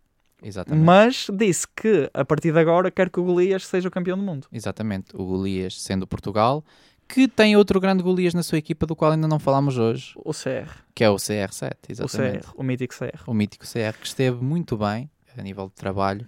[0.42, 0.85] Exatamente.
[0.85, 4.24] mas disse que a partir de agora quer que o Golias seja o campeão do
[4.24, 4.48] mundo.
[4.52, 6.64] Exatamente, o Golias sendo Portugal,
[7.08, 10.32] que tem outro grande Golias na sua equipa do qual ainda não falámos hoje, O
[10.32, 12.46] CR, que é o CR7, o exatamente.
[12.46, 13.22] CR, o mítico CR.
[13.26, 16.26] O mítico CR, que esteve muito bem a nível de trabalho,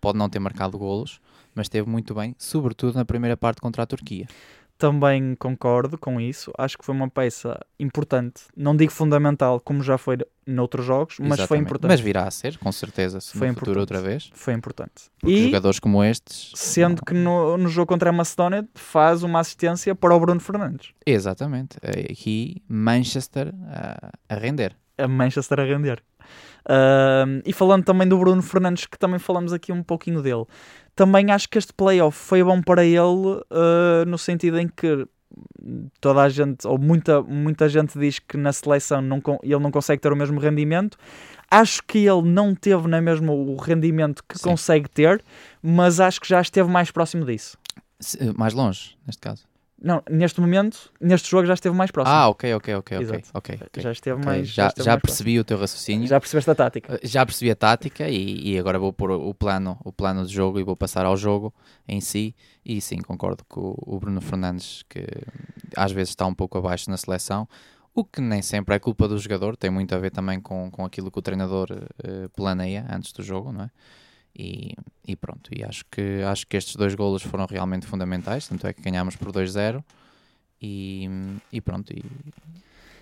[0.00, 1.20] pode não ter marcado golos,
[1.54, 4.26] mas esteve muito bem, sobretudo na primeira parte contra a Turquia.
[4.78, 6.52] Também concordo com isso.
[6.56, 8.42] Acho que foi uma peça importante.
[8.56, 11.64] Não digo fundamental, como já foi noutros jogos, mas foi Exatamente.
[11.64, 11.90] importante.
[11.90, 13.96] Mas virá a ser, com certeza, se Foi no futuro importante.
[13.98, 14.30] outra vez.
[14.32, 15.10] Foi importante.
[15.20, 16.52] Porque E jogadores como estes.
[16.54, 20.90] sendo que no, no jogo contra a Macedónia faz uma assistência para o Bruno Fernandes.
[21.04, 21.76] Exatamente.
[22.10, 24.76] Aqui, Manchester a, a render.
[24.98, 26.02] A Manchester a render.
[26.68, 30.44] Ahm, e falando também do Bruno Fernandes, que também falamos aqui um pouquinho dele,
[30.94, 35.06] também acho que este playoff foi bom para ele ah, no sentido em que
[36.00, 40.00] toda a gente, ou muita, muita gente diz que na seleção não, ele não consegue
[40.00, 40.98] ter o mesmo rendimento.
[41.50, 44.50] Acho que ele não teve na mesma o rendimento que Sim.
[44.50, 45.22] consegue ter,
[45.62, 47.56] mas acho que já esteve mais próximo disso.
[48.36, 49.47] Mais longe, neste caso.
[49.80, 52.16] Não, neste momento, neste jogo já esteve mais próximo.
[52.16, 53.06] Ah, ok, ok, ok, ok.
[53.06, 53.30] Exato.
[53.32, 54.48] ok, já esteve Ok, mais.
[54.48, 55.76] já, esteve já mais percebi o teu próximo.
[55.76, 56.08] raciocínio.
[56.08, 56.94] Já percebeste a tática.
[56.94, 60.32] Uh, Já percebi a tática e, e agora vou pôr o plano, o plano de
[60.34, 61.54] jogo e vou passar ao jogo
[61.86, 62.34] em si.
[62.64, 65.06] E sim, concordo com o Bruno Fernandes, que
[65.76, 67.48] às vezes está um pouco abaixo na seleção,
[67.94, 70.84] o que nem sempre é culpa do jogador, tem muito a ver também com, com
[70.84, 71.68] aquilo que o treinador
[72.02, 73.70] eh, planeia antes do jogo, não é?
[74.34, 74.74] E,
[75.06, 78.72] e pronto, e acho que, acho que estes dois golos foram realmente fundamentais, tanto é
[78.72, 79.82] que ganhámos por 2-0
[80.62, 81.08] e,
[81.52, 81.92] e pronto.
[81.92, 82.04] E,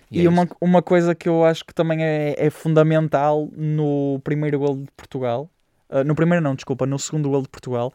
[0.09, 4.57] E, é uma, uma coisa que eu acho que também é, é fundamental no primeiro
[4.57, 5.49] gol de Portugal,
[5.89, 7.93] ah, no primeiro não, desculpa, no segundo gol de Portugal,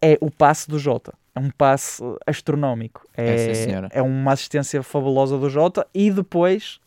[0.00, 1.14] é o passe do Jota.
[1.34, 3.06] É um passe astronómico.
[3.16, 3.24] É,
[3.92, 6.78] É, é uma assistência fabulosa do Jota e depois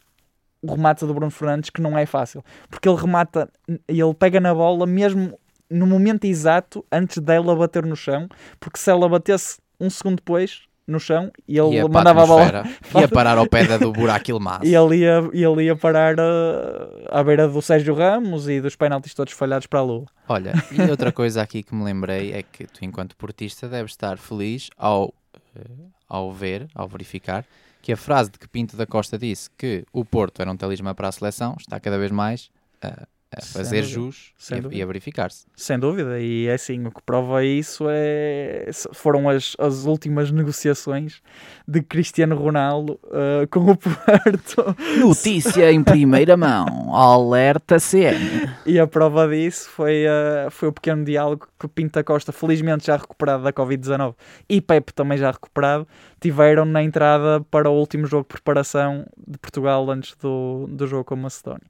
[0.62, 2.44] o remate do Bruno Fernandes que não é fácil.
[2.70, 3.50] Porque ele remata,
[3.88, 8.28] ele pega na bola mesmo no momento exato antes dela bater no chão,
[8.60, 12.64] porque se ela batesse um segundo depois no chão e ele Ia mandava a bola
[13.00, 14.62] ia parar ao pé do buraco Ilmaz.
[14.64, 19.14] e ele ia, ele ia parar uh, à beira do Sérgio Ramos e dos penaltis
[19.14, 20.06] todos falhados para a lua.
[20.28, 24.18] Olha, e outra coisa aqui que me lembrei é que tu, enquanto portista, deves estar
[24.18, 25.14] feliz ao,
[25.56, 25.62] eh,
[26.08, 27.46] ao ver, ao verificar,
[27.82, 30.94] que a frase de que Pinto da Costa disse que o Porto era um talismã
[30.94, 32.50] para a seleção está cada vez mais
[32.82, 35.46] a, a Sem fazer jus e a, e a verificar-se.
[35.56, 41.22] Sem dúvida, e é assim, o que prova isso é, foram as, as últimas negociações
[41.68, 48.50] de Cristiano Ronaldo uh, com o Porto Notícia em primeira mão, alerta CN.
[48.66, 52.86] e a prova disso foi, uh, foi o pequeno diálogo que Pinto da Costa, felizmente
[52.88, 54.16] já recuperado da Covid-19
[54.48, 55.88] e Pepe também já recuperado,
[56.22, 61.04] tiveram na entrada para o último jogo de preparação de Portugal antes do, do jogo
[61.04, 61.66] com a Macedónia.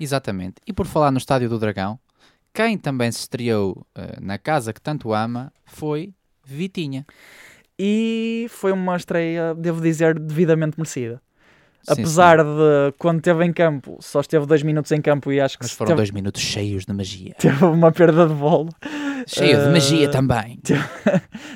[0.00, 0.54] Exatamente.
[0.66, 1.98] E por falar no Estádio do Dragão,
[2.54, 6.12] quem também se estreou eh, na casa que tanto ama foi
[6.44, 7.06] Vitinha.
[7.78, 11.20] e foi uma estreia, devo dizer, devidamente merecida.
[11.82, 12.44] Sim, Apesar sim.
[12.44, 15.72] de, quando esteve em campo, só esteve dois minutos em campo e acho que Mas
[15.72, 17.34] foram teve, dois minutos cheios de magia.
[17.38, 18.68] teve uma perda de bola.
[19.26, 20.58] Cheio de Eh, magia também.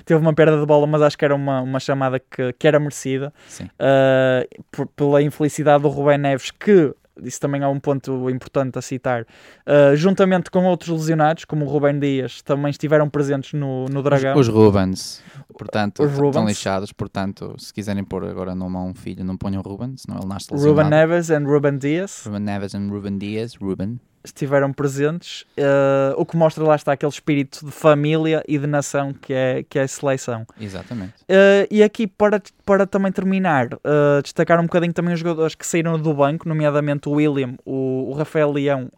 [0.06, 2.80] Teve uma perda de bola, mas acho que era uma, uma chamada que, que era
[2.80, 3.34] merecida.
[3.48, 3.64] Sim.
[3.64, 8.82] Uh, por- pela infelicidade do Rubén Neves, que isso também é um ponto importante a
[8.82, 14.02] citar, uh, juntamente com outros lesionados, como o Rubén Dias, também estiveram presentes no, no
[14.02, 14.34] Dragão.
[14.38, 15.22] Os, os Rubens,
[15.56, 16.46] portanto, Os estão Rubens.
[16.48, 16.92] lixados.
[16.92, 20.48] Portanto, se quiserem pôr agora nome a um filho, não ponham Ruben, senão ele nasce
[20.50, 20.90] Ruben lesionado.
[20.90, 22.22] Neves e Ruben Dias.
[22.26, 23.54] Ruben Neves e Ruben Dias.
[23.54, 24.00] Ruben.
[24.24, 29.12] Estiveram presentes, uh, o que mostra lá está aquele espírito de família e de nação
[29.12, 30.46] que é, que é a seleção.
[30.58, 31.12] Exatamente.
[31.22, 35.66] Uh, e aqui, para, para também terminar, uh, destacar um bocadinho também os jogadores que
[35.66, 38.88] saíram do banco, nomeadamente o William, o, o Rafael Leão,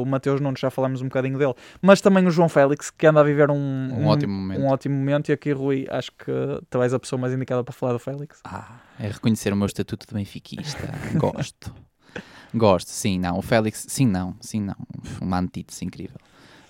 [0.00, 3.18] o Mateus Nunes, já falamos um bocadinho dele, mas também o João Félix, que anda
[3.18, 4.60] a viver um, Um ótimo momento.
[4.60, 5.28] um ótimo momento.
[5.28, 6.30] E aqui, Rui, acho que
[6.70, 8.38] tu és a pessoa mais indicada para falar do Félix.
[8.44, 10.88] Ah, é reconhecer o meu estatuto de benfiquista.
[11.18, 11.74] Gosto.
[12.56, 13.38] Gosto, sim, não.
[13.38, 14.74] O Félix, sim, não, sim, não.
[15.20, 16.16] Uma antítese incrível.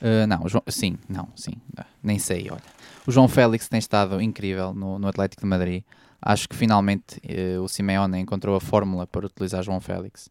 [0.03, 1.55] Uh, não, João, sim, não, sim.
[1.77, 2.63] Ah, Nem sei, olha.
[3.07, 5.83] O João Félix tem estado incrível no, no Atlético de Madrid.
[6.21, 10.29] Acho que finalmente eh, o Simeone encontrou a fórmula para utilizar João Félix.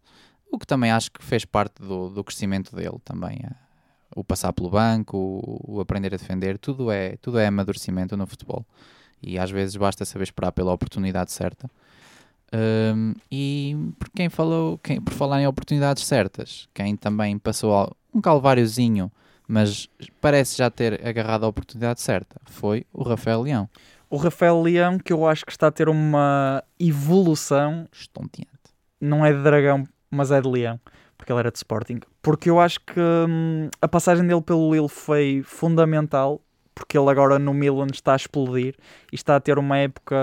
[0.52, 3.40] O que também acho que fez parte do, do crescimento dele também.
[3.44, 3.56] eh,
[4.16, 8.28] O passar pelo banco, o, o aprender a defender, tudo é, tudo é amadurecimento no
[8.28, 8.66] futebol.
[9.22, 11.70] E às vezes basta saber esperar pela oportunidade certa.
[12.54, 18.22] Um, e por quem falou, quem, por falar em oportunidades certas, quem também passou um
[18.22, 19.12] calváriozinho,
[19.48, 19.90] mas
[20.22, 23.70] parece já ter agarrado a oportunidade certa, foi o Rafael Leão.
[24.10, 28.50] O Rafael Leão, que eu acho que está a ter uma evolução, Estonteante.
[29.02, 30.80] não é de dragão, mas é de leão,
[31.18, 32.00] porque ele era de Sporting.
[32.22, 36.40] Porque eu acho que hum, a passagem dele pelo Lille foi fundamental,
[36.74, 38.76] porque ele agora no Milan está a explodir
[39.12, 40.16] e está a ter uma época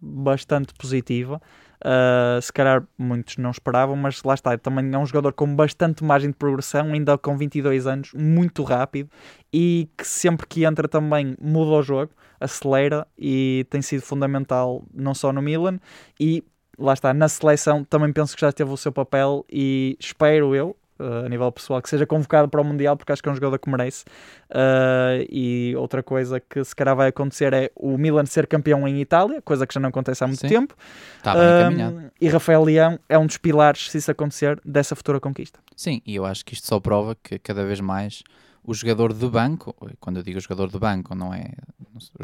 [0.00, 1.40] bastante positiva.
[1.82, 6.02] Uh, se calhar muitos não esperavam, mas lá está, também é um jogador com bastante
[6.02, 9.10] margem de progressão, ainda com 22 anos, muito rápido
[9.52, 15.14] e que sempre que entra também muda o jogo, acelera e tem sido fundamental não
[15.14, 15.78] só no Milan
[16.18, 16.42] e
[16.78, 20.76] lá está, na seleção também penso que já teve o seu papel e espero eu,
[20.98, 23.34] uh, a nível pessoal, que seja convocado para o Mundial porque acho que é um
[23.34, 24.04] jogador que merece.
[24.50, 29.00] Uh, e outra coisa que se calhar vai acontecer é o Milan ser campeão em
[29.00, 30.48] Itália, coisa que já não acontece há muito Sim.
[30.48, 30.76] tempo.
[31.18, 32.12] Está bem Um, encaminhado.
[32.20, 35.58] e Rafael Leão é um dos pilares, se isso acontecer, dessa futura conquista.
[35.76, 38.22] Sim, e eu acho que isto só prova que cada vez mais
[38.66, 41.50] o jogador de banco, quando eu digo jogador de banco, não é.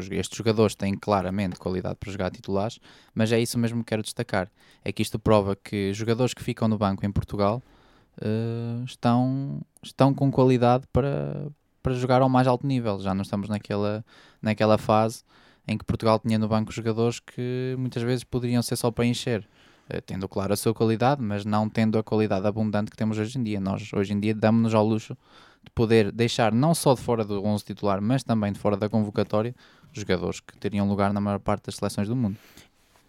[0.09, 2.79] Estes jogadores têm claramente qualidade para jogar titulares,
[3.13, 4.49] mas é isso mesmo que quero destacar.
[4.83, 7.61] É que isto prova que jogadores que ficam no banco em Portugal
[8.21, 11.47] eh, estão, estão com qualidade para,
[11.81, 12.99] para jogar ao mais alto nível.
[12.99, 14.05] Já não estamos naquela,
[14.41, 15.23] naquela fase
[15.67, 19.47] em que Portugal tinha no banco jogadores que muitas vezes poderiam ser só para encher.
[19.89, 23.37] Eh, tendo claro a sua qualidade, mas não tendo a qualidade abundante que temos hoje
[23.37, 23.59] em dia.
[23.59, 25.17] Nós hoje em dia damos-nos ao luxo
[25.63, 28.87] de poder deixar não só de fora do 11 titular, mas também de fora da
[28.87, 29.53] convocatória,
[29.91, 32.37] jogadores que teriam lugar na maior parte das seleções do mundo.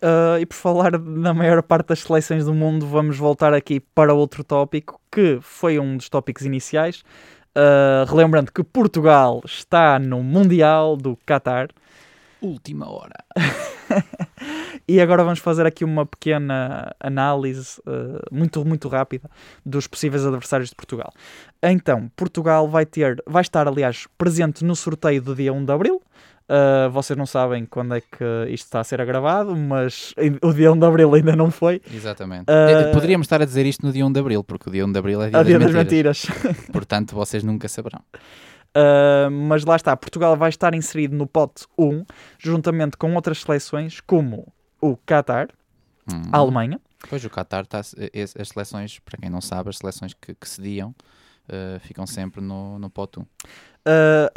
[0.03, 4.13] Uh, e por falar na maior parte das seleções do mundo, vamos voltar aqui para
[4.13, 7.05] outro tópico que foi um dos tópicos iniciais.
[7.57, 11.69] Uh, relembrando que Portugal está no Mundial do Qatar.
[12.41, 13.15] Última hora.
[14.89, 19.31] E agora vamos fazer aqui uma pequena análise uh, muito, muito rápida
[19.65, 21.13] dos possíveis adversários de Portugal.
[21.63, 26.03] Então, Portugal vai ter, vai estar, aliás, presente no sorteio do dia 1 de Abril.
[26.49, 30.73] Uh, vocês não sabem quando é que isto está a ser gravado, mas o dia
[30.73, 31.81] 1 de Abril ainda não foi.
[31.93, 32.45] Exatamente.
[32.49, 34.93] Eh, Poderíamos estar a dizer isto no dia 1 de Abril, porque o dia 1
[34.93, 36.25] de Abril é dia, A dia das mentiras.
[36.27, 36.67] mentiras.
[36.73, 38.01] Portanto, vocês nunca saberão.
[38.77, 42.05] Uh, mas lá está, Portugal vai estar inserido no pote 1,
[42.39, 45.49] juntamente com outras seleções como o Qatar,
[46.13, 46.23] Hum.
[46.33, 47.81] a Alemanha, Pois o Qatar, tá,
[48.13, 50.95] es- as seleções, para quem não sabe, as seleções que, que cediam
[51.81, 53.23] ficam sempre no, no pote 1.
[53.23, 53.27] Uh,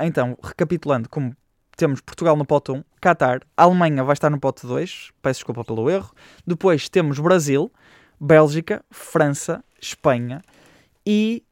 [0.04, 1.36] então, recapitulando, como
[1.76, 5.90] temos Portugal no pote 1, Qatar, Alemanha vai estar no pote 2, peço desculpa pelo
[5.90, 6.12] erro.
[6.46, 7.72] Depois temos Brasil,
[8.20, 10.42] Bélgica, França, Espanha
[11.06, 11.44] e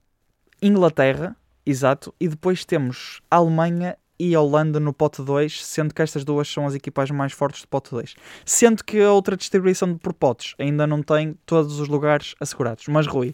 [0.62, 2.14] Inglaterra, exato.
[2.20, 6.76] E depois temos Alemanha e Holanda no pote 2, sendo que estas duas são as
[6.76, 8.16] equipas mais fortes do pote 2.
[8.46, 12.88] Sendo que a outra distribuição por potes ainda não tem todos os lugares assegurados.
[12.88, 13.34] Mas Rui,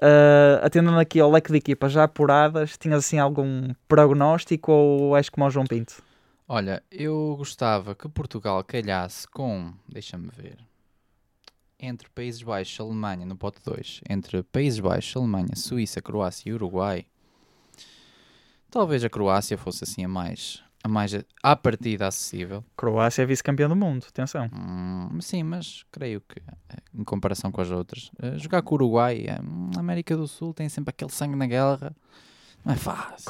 [0.00, 5.28] Uh, atendendo aqui ao leque de equipas já apuradas, tinhas assim algum prognóstico ou és
[5.28, 6.00] como o João Pinto?
[6.50, 10.56] Olha, eu gostava que Portugal calhasse com, deixa-me ver,
[11.78, 16.54] entre Países Baixos e Alemanha no pote 2, entre Países Baixos, Alemanha, Suíça, Croácia e
[16.54, 17.04] Uruguai.
[18.70, 22.64] Talvez a Croácia fosse assim a mais, a mais à partida acessível.
[22.74, 24.48] Croácia é vice-campeão do mundo, atenção.
[24.50, 28.78] Hum, sim, mas creio que eh, em comparação com as outras, eh, jogar com o
[28.78, 29.38] Uruguai, eh,
[29.76, 31.94] a América do Sul tem sempre aquele sangue na guerra.
[32.64, 33.26] Não é fácil.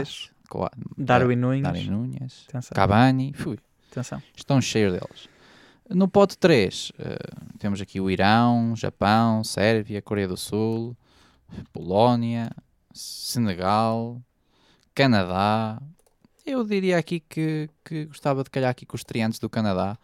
[0.00, 3.58] é Coates, Darwin Nunes, Darwin Nunes, atenção, Cavani, fui,
[3.90, 4.22] atenção.
[4.36, 5.26] estão cheios delas.
[5.88, 6.92] No pote 3,
[7.58, 10.94] temos aqui o Irão, Japão, Sérvia, Coreia do Sul,
[11.72, 12.50] Polónia,
[12.92, 14.20] Senegal,
[14.94, 15.80] Canadá.
[16.44, 19.96] Eu diria aqui que, que gostava de calhar aqui com os triantes do Canadá.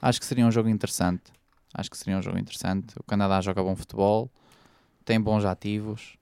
[0.00, 1.32] Acho que seria um jogo interessante.
[1.72, 2.98] Acho que seria um jogo interessante.
[2.98, 4.28] O Canadá joga bom futebol,
[5.04, 6.16] tem bons ativos.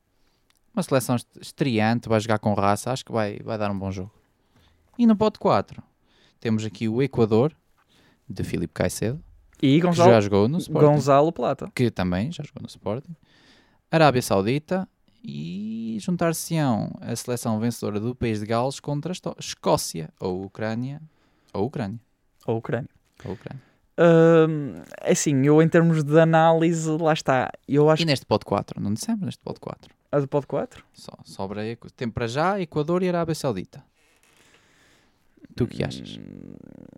[0.74, 2.90] Uma seleção est- estreante, vai jogar com raça.
[2.92, 4.12] Acho que vai, vai dar um bom jogo.
[4.98, 5.82] E no pote 4,
[6.38, 7.52] temos aqui o Equador,
[8.28, 9.20] de Filipe Caicedo,
[9.62, 11.70] E que já Gonzalo, jogou no Sporting Gonzalo Plata.
[11.74, 13.14] que também já jogou no Sporting,
[13.90, 14.88] Arábia Saudita
[15.22, 21.00] e juntar-se-ão a seleção vencedora do país de Gales contra a Escócia ou Ucrânia
[21.52, 21.98] ou Ucrânia.
[22.46, 22.88] Ou Ucrânia.
[23.24, 23.60] Ou Ucrânia.
[25.02, 27.50] É assim, eu em termos de análise, lá está.
[27.68, 29.92] Eu acho E neste pote 4, não dissemos neste pote 4.
[30.10, 30.84] A do pod 4.
[30.92, 31.62] Só, sobra
[31.96, 33.84] tem para já Equador e Arábia Saudita.
[35.54, 36.18] Tu que achas?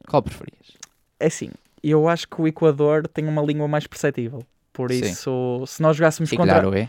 [0.09, 0.77] Qual preferias?
[1.19, 1.51] É assim,
[1.83, 4.45] eu acho que o Equador tem uma língua mais perceptível.
[4.73, 5.01] Por Sim.
[5.01, 6.89] isso, se nós jogássemos E contra claro é.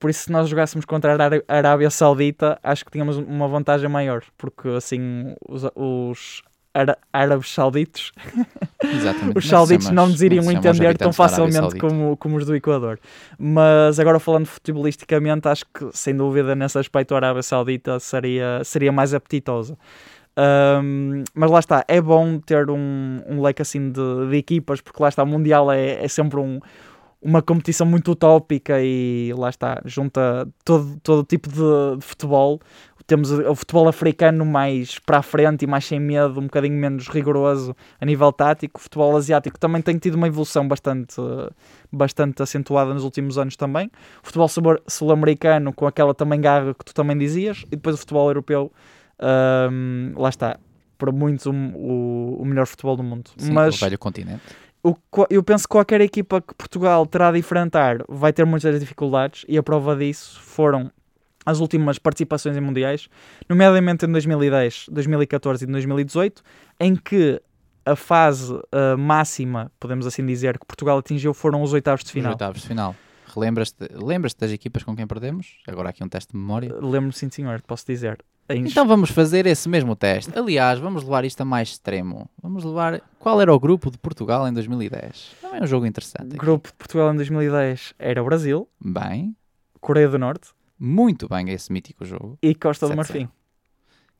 [0.00, 4.24] por isso se nós jogássemos contra a Arábia Saudita, acho que tínhamos uma vantagem maior,
[4.36, 6.42] porque assim os, os
[6.74, 8.12] Ara- árabes sauditos,
[8.82, 9.36] Exatamente.
[9.38, 12.98] os sauditos chama- não nos iriam os entender tão facilmente como, como os do Equador.
[13.38, 18.90] Mas agora falando futebolisticamente, acho que sem dúvida nesse aspecto a Arábia Saudita seria, seria
[18.90, 19.76] mais apetitosa.
[20.34, 24.00] Ahm, mas lá está, é bom ter um, um leque assim de,
[24.30, 26.58] de equipas, porque lá está, o Mundial é, é sempre um-
[27.20, 32.58] uma competição muito utópica e lá está, junta todo, todo tipo de, de futebol.
[33.06, 37.08] Temos o, futebol africano mais para a frente e mais sem medo, um bocadinho menos
[37.08, 38.78] rigoroso a nível tático.
[38.78, 41.16] O futebol asiático também tem tido uma evolução bastante,
[41.90, 43.86] bastante acentuada nos últimos anos também.
[44.22, 47.98] O futebol sul- sul-americano com aquela também garra que tu também dizias, e depois o
[47.98, 48.72] futebol europeu,
[49.18, 50.58] ahm, lá está,
[50.98, 53.30] para muitos o, o- o melhor futebol do mundo.
[53.36, 54.42] Sim, Mas o velho continente.
[54.82, 54.94] o
[55.30, 59.58] eu penso que qualquer equipa que Portugal terá de enfrentar vai ter muitas dificuldades e
[59.58, 60.90] a prova disso foram
[61.44, 63.08] as últimas participações em mundiais,
[63.48, 66.42] nomeadamente em 2010, 2014 e 2018,
[66.80, 67.40] em que
[67.84, 72.12] a fase ah, máxima, podemos assim dizer, que Portugal atingiu foram os oitavos de Os
[72.12, 72.32] final.
[72.32, 72.94] oitavos de final.
[73.34, 75.56] Relembras-te lembras das equipas com quem perdemos?
[75.66, 76.72] Agora aqui um teste de memória.
[76.74, 78.22] Lembro-me, sim senhor, posso dizer.
[78.48, 80.36] Em Então vamos fazer esse mesmo teste.
[80.36, 82.28] Aliás, vamos levar isto a mais extremo.
[82.42, 83.00] Vamos levar.
[83.18, 85.36] Qual era o grupo de Portugal em 2010?
[85.40, 86.26] Também é um jogo interessante.
[86.26, 86.36] aqui.
[86.36, 89.34] grupo de Portugal em 2010 era o Brasil, Bem,
[89.80, 90.50] Coreia do Norte
[90.84, 92.36] muito bem esse mítico jogo.
[92.42, 92.96] e Costa do 7-0.
[92.96, 93.28] Marfim.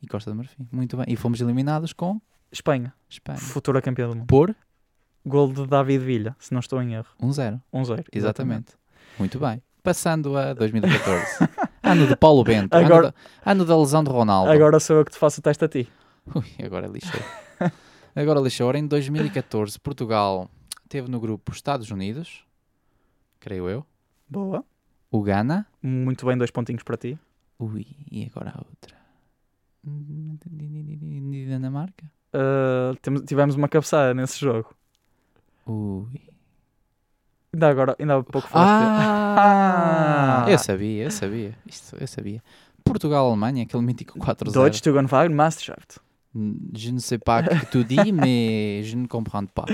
[0.01, 0.69] E Costa do Marfim.
[0.71, 1.07] Muito bem.
[1.09, 2.21] E fomos eliminados com
[2.53, 3.39] Espanha, Espanha.
[3.39, 4.27] futura campeã do mundo.
[4.27, 4.55] Por
[5.27, 7.07] Gol de David Villa, se não estou em erro.
[7.21, 7.61] 1-0.
[7.73, 8.05] 1-0.
[8.13, 8.75] Exatamente.
[9.19, 9.63] Muito bem.
[9.83, 11.49] Passando a 2014.
[11.83, 12.75] ano de Paulo Bento.
[12.75, 13.13] Agora- Ano,
[13.45, 14.51] da, ano da lesão de Ronaldo.
[14.53, 15.89] Agora sou eu que te faço o teste a ti.
[16.35, 17.21] Ui, agora lixou.
[18.15, 18.69] agora lixou.
[18.69, 20.49] Ora, em 2014, Portugal
[20.89, 22.45] teve no grupo Estados Unidos,
[23.41, 23.87] creio eu,
[24.29, 24.65] Boa.
[25.13, 27.17] O Ghana, Muito bem, dois pontinhos para ti.
[27.59, 28.97] ui, e agora a outra.
[30.51, 32.05] Dinamarca?
[32.35, 34.75] Uh, temos- tivemos uma cabeçada nesse jogo.
[35.67, 36.21] Ui.
[37.53, 38.71] Ainda agora, ainda há pouco falaste.
[38.73, 40.45] Ah!
[40.47, 40.51] Ah!
[40.51, 41.55] Eu sabia, eu sabia.
[41.67, 42.43] Isto, eu sabia.
[42.85, 44.53] Portugal-Alemanha, aquele mítico 4-0.
[44.53, 45.99] Deutsch Tugendwagen Maastricht.
[46.74, 49.66] Je ne sais pas que tu dis, mais je ne comprends pas.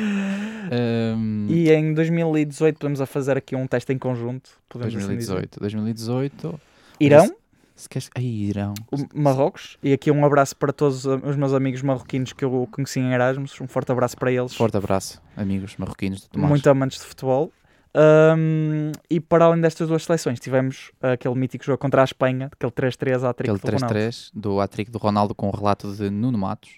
[0.73, 4.51] Um, E em 2018 podemos a fazer aqui um teste em conjunto.
[4.69, 5.35] Podemos assim dizer.
[5.35, 5.61] 2018.
[5.61, 6.61] 2018.
[7.01, 7.33] Irão,
[7.77, 8.11] Se queres...
[8.17, 8.75] Ai, Irão.
[8.91, 9.79] o Marrocos.
[9.83, 13.61] E aqui um abraço para todos os meus amigos marroquinos que eu conheci em Erasmus.
[13.61, 14.53] Um forte abraço para eles.
[14.55, 16.51] Forte abraço, amigos marroquinos de Tomás.
[16.51, 17.53] muito amantes de futebol.
[17.97, 22.73] Um, e para além destas duas seleções, tivemos aquele mítico jogo contra a Espanha, aquele
[22.73, 23.95] 3-3 à Aquele trick do Ronaldo.
[23.95, 26.71] 3-3 do hat-trick do Ronaldo com o relato de Nuno Matos.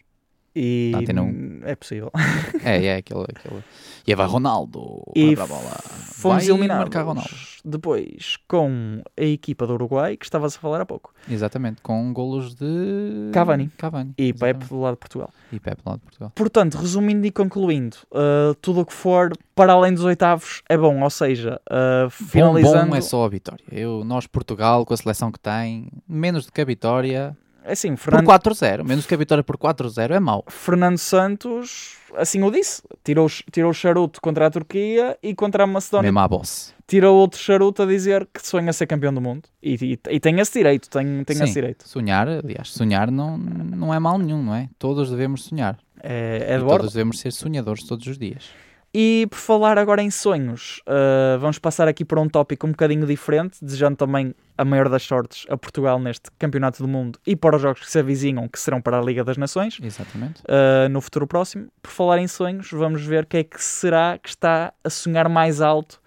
[0.55, 1.23] E Na Antena
[1.65, 2.11] é possível.
[2.65, 3.23] É, é, aquele...
[3.23, 3.63] aquele...
[4.07, 5.03] E aí vai Ronaldo.
[5.15, 5.77] E Blá, blá, blá.
[6.21, 7.31] Fomos Vai eliminados marcar Ronaldo.
[7.65, 12.55] depois com a equipa do Uruguai, que estavas a falar há pouco, Exatamente, com golos
[12.55, 13.31] de...
[13.33, 13.71] Cavani.
[13.79, 14.15] Cavani.
[14.19, 14.59] e exatamente.
[14.59, 15.31] Pepe do lado de Portugal.
[15.53, 16.33] E Pepe lá de Portugal.
[16.35, 21.03] Portanto, resumindo e concluindo, uh, tudo o que for para além dos oitavos é bom,
[21.03, 22.85] ou seja, uh, finalizando.
[22.85, 23.65] Bom, bom é só a vitória.
[23.71, 27.37] Eu, nós, Portugal, com a seleção que tem, menos do que a vitória,
[27.71, 28.85] é assim, por Fernando, 4-0.
[28.85, 30.45] Menos que a vitória por 4-0 é mau.
[30.49, 35.67] Fernando Santos, assim o disse, tirou, tirou o charuto contra a Turquia e contra a
[35.69, 36.75] Macedónia Mesmo à boss.
[36.87, 39.49] tirou outro charuto a dizer que sonha ser campeão do mundo.
[39.63, 41.45] E, e, e tem esse direito, tem, tem Sim.
[41.45, 41.89] esse direito.
[41.89, 44.69] Sonhar, aliás, sonhar não, não é mal nenhum, não é?
[44.77, 45.79] Todos devemos sonhar.
[46.03, 48.51] É, é de todos devemos ser sonhadores todos os dias.
[48.93, 53.07] E por falar agora em sonhos, uh, vamos passar aqui para um tópico um bocadinho
[53.07, 57.55] diferente, desejando também a maior das sortes a Portugal neste Campeonato do Mundo e para
[57.55, 60.43] os jogos que se avizinham, que serão para a Liga das Nações, Exatamente.
[60.43, 61.69] uh, no futuro próximo.
[61.81, 65.61] Por falar em sonhos, vamos ver quem é que será que está a sonhar mais
[65.61, 66.01] alto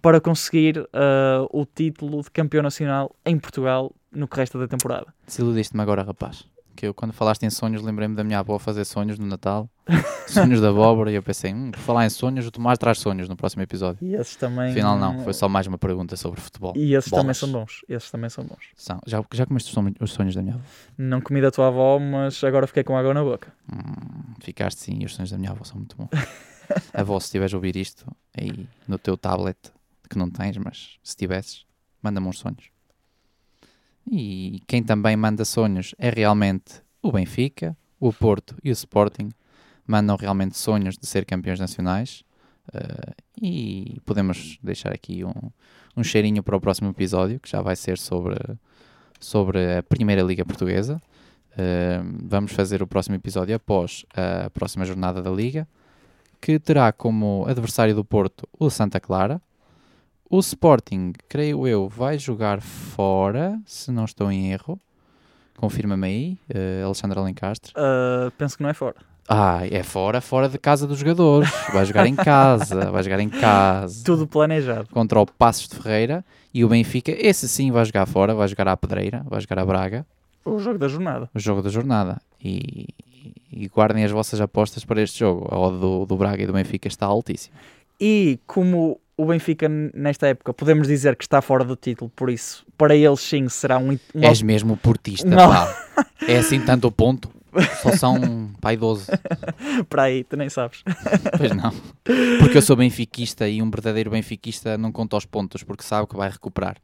[0.00, 0.88] para conseguir uh,
[1.50, 5.12] o título de campeão nacional em Portugal no que resta da temporada.
[5.26, 6.46] Desiludiste-me agora, rapaz.
[6.78, 9.68] Que eu, quando falaste em sonhos, lembrei-me da minha avó fazer sonhos no Natal.
[10.28, 11.10] sonhos da abóbora.
[11.10, 13.98] E eu pensei, hum, por falar em sonhos, o Tomás traz sonhos no próximo episódio.
[14.06, 14.70] E esses também.
[14.70, 15.24] Afinal, não.
[15.24, 16.74] Foi só mais uma pergunta sobre futebol.
[16.76, 17.36] E esses também Bolas.
[17.38, 17.80] são bons.
[17.88, 18.64] Esses também são bons.
[18.76, 19.00] São.
[19.04, 20.62] Já, já comeste os sonhos- os sonhos da minha avó?
[20.96, 23.52] Não comi da tua avó, mas agora fiquei com água na boca.
[23.72, 26.10] Hum, ficaste sim, e os sonhos da minha avó são muito bons.
[26.94, 28.06] avó, se estiveres a ouvir isto
[28.40, 29.58] aí no teu tablet,
[30.08, 31.64] que não tens, mas se tivesses,
[32.00, 32.70] manda-me uns sonhos.
[34.10, 39.30] E quem também manda sonhos é realmente o Benfica, o Porto e o Sporting.
[39.86, 42.24] Mandam realmente sonhos de ser campeões nacionais.
[42.72, 45.50] eh, e podemos deixar aqui um,
[45.96, 48.36] um cheirinho para o próximo episódio, que já vai ser sobre,
[49.20, 51.00] sobre a Primeira Liga Portuguesa.
[51.52, 55.66] Uh, vamos fazer o próximo episódio após a próxima jornada da Liga,
[56.40, 59.42] que terá como adversário do Porto o Santa Clara.
[60.30, 64.78] O Sporting, creio eu, vai jogar fora, se não estou em erro.
[65.56, 67.72] Confirma-me aí, uh, Alexandre Alencastre.
[67.72, 68.94] Uh, penso que não é fora.
[69.28, 71.50] Ah, é fora, fora de casa dos jogadores.
[71.72, 74.02] Vai jogar em casa, vai jogar em casa.
[74.04, 74.88] Tudo planejado.
[74.90, 78.68] Contra o Passos de Ferreira e o Benfica, esse sim vai jogar fora, vai jogar
[78.68, 80.06] à Pedreira, vai jogar a Braga,
[80.44, 81.28] O jogo da jornada.
[81.34, 82.20] o jogo da jornada.
[82.42, 82.86] E,
[83.52, 85.46] e guardem as vossas apostas para este jogo.
[85.50, 87.56] A odd do, do Braga e do Benfica está altíssima.
[88.00, 92.64] E como o Benfica, nesta época, podemos dizer que está fora do título, por isso,
[92.78, 93.90] para eles sim será um.
[94.14, 95.50] um És mesmo portista, Não.
[95.50, 95.86] pá.
[96.26, 97.28] É assim tanto o ponto.
[97.82, 99.06] Só são, pai, 12.
[99.88, 100.84] para aí, tu nem sabes.
[101.36, 101.72] Pois não.
[102.38, 106.16] Porque eu sou benfiquista e um verdadeiro benfiquista não conta os pontos porque sabe que
[106.16, 106.76] vai recuperar.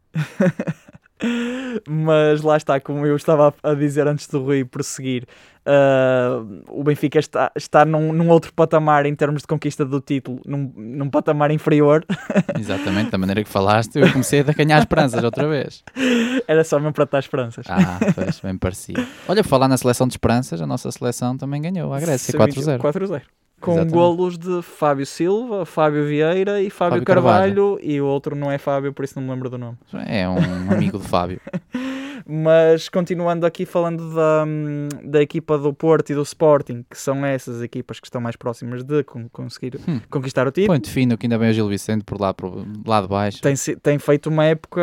[1.89, 5.27] Mas lá está, como eu estava a dizer antes do Rui prosseguir,
[5.67, 10.41] ah, o Benfica está, está num, num outro patamar em termos de conquista do título,
[10.45, 12.05] num, num patamar inferior.
[12.59, 15.83] Exatamente, da maneira que falaste, eu comecei a ganhar esperanças outra vez.
[16.47, 17.65] Era só mesmo para dar esperanças.
[17.69, 19.07] Ah, pois, bem parecia.
[19.29, 22.79] Olha, falar na seleção de esperanças, a nossa seleção também ganhou a Grécia, 4-0.
[22.79, 23.23] 4-0.
[23.65, 23.95] Com Exatamente.
[23.95, 28.59] golos de Fábio Silva, Fábio Vieira e Fábio, Fábio Carvalho, e o outro não é
[28.59, 29.79] Fábio, por isso não me lembro do nome.
[30.07, 31.41] É um amigo do Fábio.
[32.27, 34.45] Mas continuando aqui falando da,
[35.03, 38.83] da equipa do Porto e do Sporting, que são essas equipas que estão mais próximas
[38.83, 40.01] de con- conseguir Hum.
[40.11, 40.75] conquistar o título.
[40.75, 43.43] Ponto fino que ainda bem o Gil Vicente por lá, por lá de baixo.
[43.43, 44.83] Tem, tem feito uma época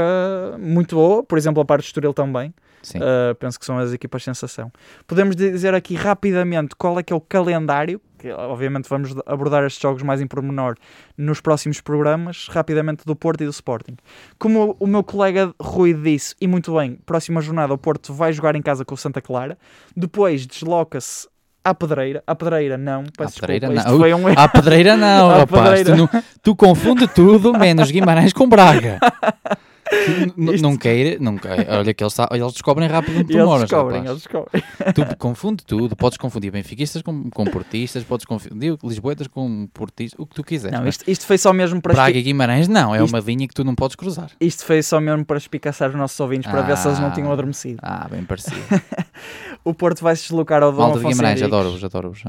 [0.60, 2.54] muito boa, por exemplo, a parte do Estoril também.
[2.84, 2.98] Sim.
[2.98, 4.72] Uh, penso que são as equipas sensação.
[5.06, 9.82] Podemos dizer aqui rapidamente qual é que é o calendário, que obviamente vamos abordar estes
[9.82, 10.76] jogos mais em pormenor
[11.18, 13.98] nos próximos programas, rapidamente do Porto e do Sporting.
[14.38, 18.56] Como o meu colega Rui disse, e muito bem, próxima jornada o Porto vai jogar
[18.56, 19.58] em casa com o Santa Clara,
[19.98, 21.28] depois desloca-se
[21.64, 24.00] à Pedreira, à Pedreira não, peço À Pedreira desculpa, não.
[24.00, 24.28] foi um.
[24.40, 25.82] À pedreira não, rapaz.
[25.82, 25.92] pedreira.
[25.92, 29.00] Tu, não- tu confunde tudo, menos Guimarães com Braga.
[29.92, 31.66] Isto- Não queira, não queira.
[31.80, 34.64] Olha que eles, eles descobrem rápido onde E tu eles descobrem, eles descobrem.
[34.94, 40.26] Tu confunde tudo, podes confundir benfiquistas com, com portistas, podes confundir lisboetas com portistas, o
[40.26, 40.78] que tu quiseres.
[40.80, 43.48] Não, isto, isto foi só mesmo para Braga e Guimarães não, é Isto- uma linha
[43.48, 44.30] que tu não podes cruzar.
[44.40, 47.12] Isto foi só mesmo para espicaçar os nossos ouvintes, para ver se eles não Ah.
[47.12, 47.80] tinham adormecido.
[47.82, 48.58] Ah, bem parecido.
[49.64, 52.24] O Porto vai se deslocar ao Dom Malta de Guimarães, adoro-vos, adoro-vos.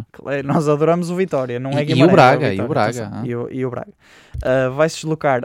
[0.45, 2.13] Nós adoramos o Vitória, não é e o Guimarães.
[2.13, 3.27] Braga, é o e o Vitória, Braga, ah.
[3.27, 3.93] E o, e o Braga.
[4.45, 5.41] Ah, vai se deslocar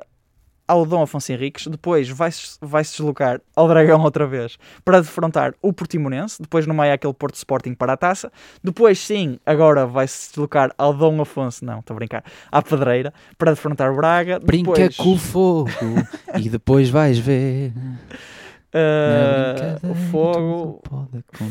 [0.68, 5.01] ao Dom Afonso Henriques, depois vai se vai -se deslocar ao Dragão outra vez para
[5.01, 8.32] defrontar o Portimonense, depois no meio há aquele Porto Sporting para a taça,
[8.63, 13.13] depois sim, agora vai se deslocar ao Dom Afonso, não, estou a brincar, à Pedreira
[13.38, 15.70] para defrontar o Braga, Brinca depois, com o fogo
[16.38, 17.72] e depois vais ver.
[18.74, 20.82] Na ah, o Fogo,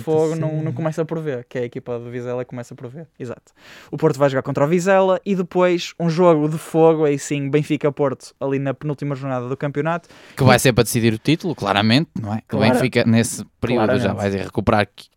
[0.05, 2.89] Fogo não, não começa por ver, que é a equipa do Vizela que começa por
[2.89, 3.09] ver.
[3.19, 3.53] Exato.
[3.91, 7.49] O Porto vai jogar contra o Vizela e depois um jogo de fogo, aí sim,
[7.49, 10.09] Benfica-Porto, ali na penúltima jornada do campeonato.
[10.37, 12.43] Que vai ser para decidir o título, claramente, não é?
[12.47, 14.33] Que o Benfica, nesse período, já Claramente.
[14.37, 15.09] vai recuperar qui-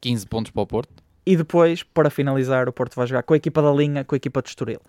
[0.00, 1.02] 15 pontos para o Porto.
[1.26, 4.18] E depois, para finalizar, o Porto vai jogar com a equipa da linha, com a
[4.18, 4.80] equipa de Estoril.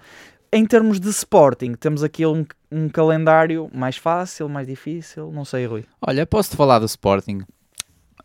[0.51, 5.65] Em termos de Sporting, temos aqui um, um calendário mais fácil, mais difícil, não sei,
[5.65, 5.83] Rui.
[6.01, 7.41] Olha, posso-te falar do Sporting?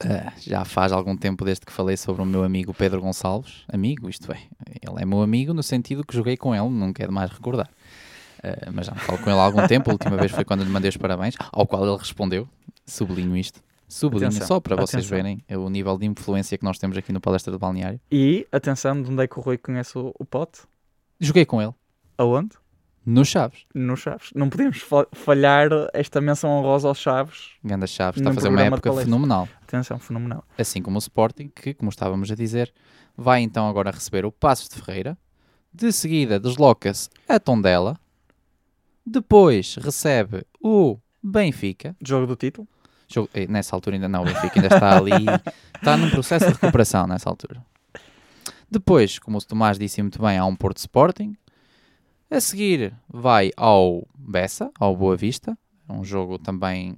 [0.03, 3.65] Ah, já faz algum tempo desde que falei sobre o meu amigo Pedro Gonçalves.
[3.69, 4.39] Amigo, isto é.
[4.81, 7.69] Ele é meu amigo no sentido que joguei com ele, não quero mais recordar.
[8.43, 9.91] Ah, mas já falo com ele há algum tempo.
[9.91, 12.49] A última vez foi quando lhe mandei os parabéns, ao qual ele respondeu.
[12.87, 13.61] Sublinho isto.
[13.89, 15.17] Sublinho, Atenção, só para vocês atenção.
[15.17, 18.01] verem o nível de influência que nós temos aqui no Palestra do Balneário.
[18.11, 20.61] E, atenção, de onde é que o Rui conhece o, o Pote?
[21.19, 21.75] Joguei com ele,
[22.23, 22.51] Aonde?
[23.07, 23.65] no Chaves.
[23.75, 24.31] No Chaves.
[24.35, 27.53] Não podemos fa- falhar esta menção honrosa aos Chaves.
[27.65, 29.49] Ganda Chaves, está a fazer uma época fenomenal.
[29.63, 30.45] Atenção, fenomenal.
[30.59, 32.73] assim como o Sporting, que, como estávamos a dizer,
[33.17, 35.17] vai então agora receber o Passos de Ferreira,
[35.73, 37.99] de seguida desloca-se a Tondela,
[39.05, 42.69] depois recebe o Benfica, Jogo do título.
[43.09, 45.11] Jogo- eh, nessa altura ainda não, o Benfica ainda está ali,
[45.75, 47.65] está num processo de recuperação nessa altura.
[48.71, 51.35] Depois, como o Tomás disse muito bem, há um Porto Sporting,
[52.31, 55.57] a seguir vai ao Bessa, ao Boa Vista,
[55.89, 56.95] um jogo também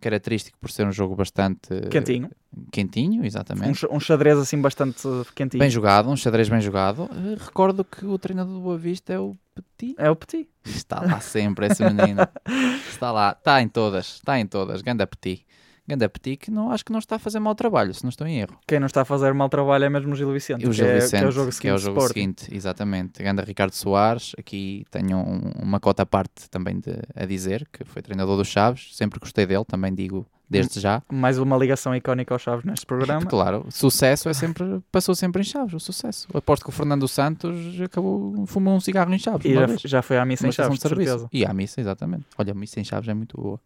[0.00, 2.30] característico por ser um jogo bastante Quentinho.
[2.70, 3.80] quentinho, exatamente.
[3.80, 5.02] xa- um xadrez assim bastante
[5.34, 5.58] quentinho.
[5.60, 7.08] Bem jogado, um xadrez bem jogado.
[7.44, 9.94] Recordo que o treinador do Boa Vista é o Petit.
[9.98, 10.48] É o Petit.
[10.64, 12.20] Está lá sempre esse menino.
[12.88, 14.80] Está lá, está em todas, está em todas.
[14.82, 15.44] Ganda Petit.
[15.88, 18.26] Ganda Petit que não, acho que não está a fazer mau trabalho, se não estou
[18.26, 18.58] em erro.
[18.66, 20.66] Quem não está a fazer mal trabalho é mesmo o Gil Vicente.
[20.66, 21.60] O que Gil é, Vicente, que é o jogo seguinte.
[21.62, 23.22] que é o jogo seguinte, exatamente.
[23.22, 27.84] Ganda Ricardo Soares, aqui tenho um- uma cota à parte também de, a dizer, que
[27.84, 31.02] foi treinador do Chaves, sempre gostei dele, também digo desde já.
[31.12, 33.26] Mais uma ligação icónica aos Chaves neste programa.
[33.26, 36.28] Claro, sucesso é sempre, passou sempre em Chaves, o sucesso.
[36.34, 39.44] Aposto que o Fernando Santos acabou, fumou um cigarro em Chaves.
[39.44, 41.28] E já, já foi à missa Uma em Chaves, de certeza.
[41.32, 42.24] E à missa, exatamente.
[42.38, 43.60] Olha, a missa em Chaves é muito boa.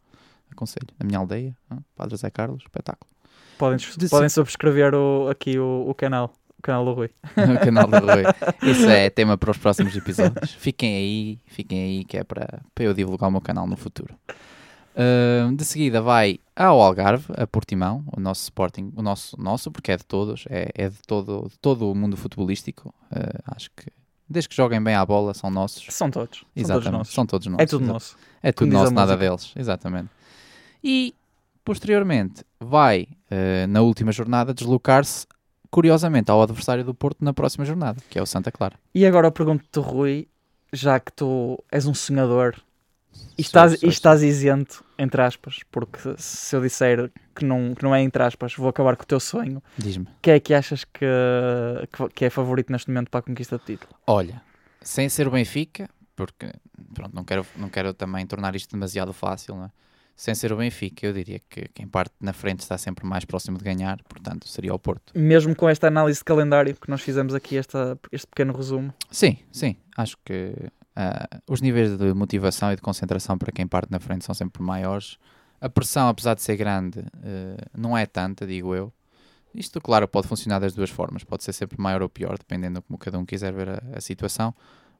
[0.61, 0.88] Aconselho.
[0.98, 3.11] Na minha aldeia, ah, Padre Zé Carlos, espetáculo.
[3.56, 7.11] Podem, De podem subscrever o, aqui o, o canal O canal do Rui.
[7.36, 8.24] no canal do Rui.
[8.70, 10.52] Isso é tema para os próximos episódios.
[10.52, 14.14] Fiquem aí, fiquem aí, que é para, para eu divulgar o meu canal no futuro.
[14.94, 19.92] Uh, de seguida vai ao Algarve, a Portimão, o nosso Sporting, o nosso, nosso porque
[19.92, 22.92] é de todos, é, é de, todo, de todo o mundo futebolístico.
[23.11, 23.90] Uh, acho que
[24.28, 25.86] desde que joguem bem à bola são nossos.
[25.88, 26.38] São todos.
[26.38, 27.14] São Exatamente, todos nossos.
[27.14, 27.62] são todos nossos.
[27.62, 28.16] É tudo nosso.
[28.42, 29.52] É tudo Como nosso, nada deles.
[29.56, 30.11] Exatamente.
[30.83, 31.14] E,
[31.64, 35.26] posteriormente, vai, eh, na última jornada, deslocar-se,
[35.70, 38.76] curiosamente, ao adversário do Porto na próxima jornada, que é o Santa Clara.
[38.95, 40.28] E agora eu pergunto-te, Rui,
[40.72, 42.57] já que tu és um sonhador
[43.37, 47.95] e estás, e estás isento, entre aspas, porque se eu disser que não, que não
[47.95, 50.07] é entre aspas, vou acabar com o teu sonho, Diz-me.
[50.22, 51.07] quem é que achas que,
[51.93, 53.93] que, que é favorito neste momento para a conquista do título?
[54.07, 54.43] Olha,
[54.81, 56.53] sem ser o Benfica, porque
[56.95, 59.70] pronto, não quero, não quero também tornar isto demasiado fácil, não é?
[60.21, 63.57] Sem ser o Benfica, eu diria que quem parte na frente está sempre mais próximo
[63.57, 65.18] de ganhar, portanto, seria o Porto.
[65.18, 68.93] Mesmo com esta análise de calendário que nós fizemos aqui, esta, este pequeno resumo.
[69.11, 70.55] Sim, sim, acho que
[70.95, 74.62] ah, os níveis de motivação e de concentração para quem parte na frente são sempre
[74.62, 75.16] maiores.
[75.59, 78.93] A pressão, apesar de ser grande, eh, não é tanta, digo eu.
[79.55, 81.25] Isto, claro, pode funcionar das duas formas.
[81.25, 84.01] Pode ser sempre maior ou pior, dependendo de como cada um quiser ver a, a
[84.03, 84.55] situação.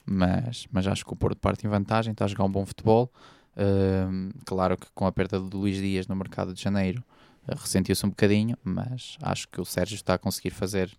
[0.07, 3.12] Mas, mas acho que o Porto parte em vantagem, está a jogar um bom futebol.
[4.44, 7.02] Claro que com a perda do Luís Dias no mercado de janeiro
[7.48, 10.90] eh, ressentiu-se um bocadinho, mas acho que o Sérgio está a conseguir fazer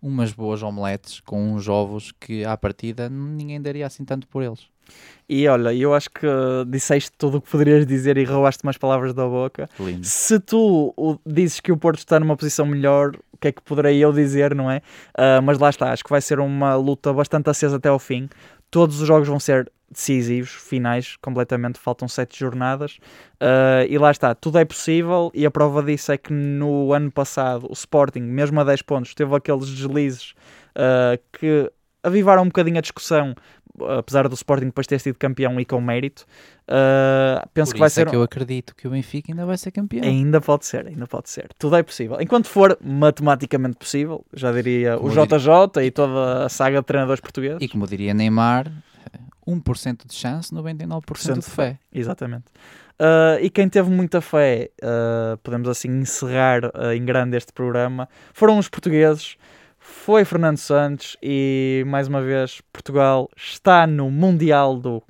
[0.00, 4.66] umas boas omeletes com uns ovos que à partida ninguém daria assim tanto por eles.
[5.28, 6.26] E olha, eu acho que
[6.66, 9.68] disseste tudo o que poderias dizer e roubaste umas palavras da boca.
[9.78, 10.06] Lindo.
[10.06, 10.94] Se tu
[11.26, 14.54] dizes que o Porto está numa posição melhor, o que é que poderei eu dizer,
[14.54, 14.80] não é?
[15.14, 18.30] Ah, mas lá está, acho que vai ser uma luta bastante acesa até ao fim.
[18.70, 21.78] Todos os jogos vão ser decisivos, finais, completamente.
[21.78, 22.98] Faltam sete jornadas.
[23.40, 25.30] Ah, e lá está, tudo é possível.
[25.34, 29.14] E a prova disso é que no ano passado o Sporting, mesmo a 10 pontos,
[29.14, 30.34] teve aqueles deslizes
[30.74, 31.70] ah, que
[32.02, 33.34] avivaram um bocadinho a discussão.
[33.96, 36.26] Apesar do Sporting depois ter sido campeão e com mérito,
[36.70, 39.46] Ah, penso Por que vai isso ser é que eu acredito que o Benfica ainda
[39.46, 40.04] vai ser campeão.
[40.04, 41.48] Ainda pode ser, ainda pode ser.
[41.58, 42.20] Tudo é possível.
[42.20, 47.20] Enquanto for matematicamente possível, já diria Como o JJ e toda a saga de treinadores
[47.20, 47.58] portugueses.
[47.60, 48.70] E como diria Neymar,
[49.48, 51.78] 1% de chance, 99% de fé.
[51.92, 52.44] Exatamente.
[52.98, 58.08] Ah, e quem teve muita fé, ah, podemos assim encerrar ah, em grande este programa,
[58.32, 59.36] foram os portugueses.
[59.78, 65.02] Foi Fernando Santos e, mais uma vez, Portugal está no Mundial do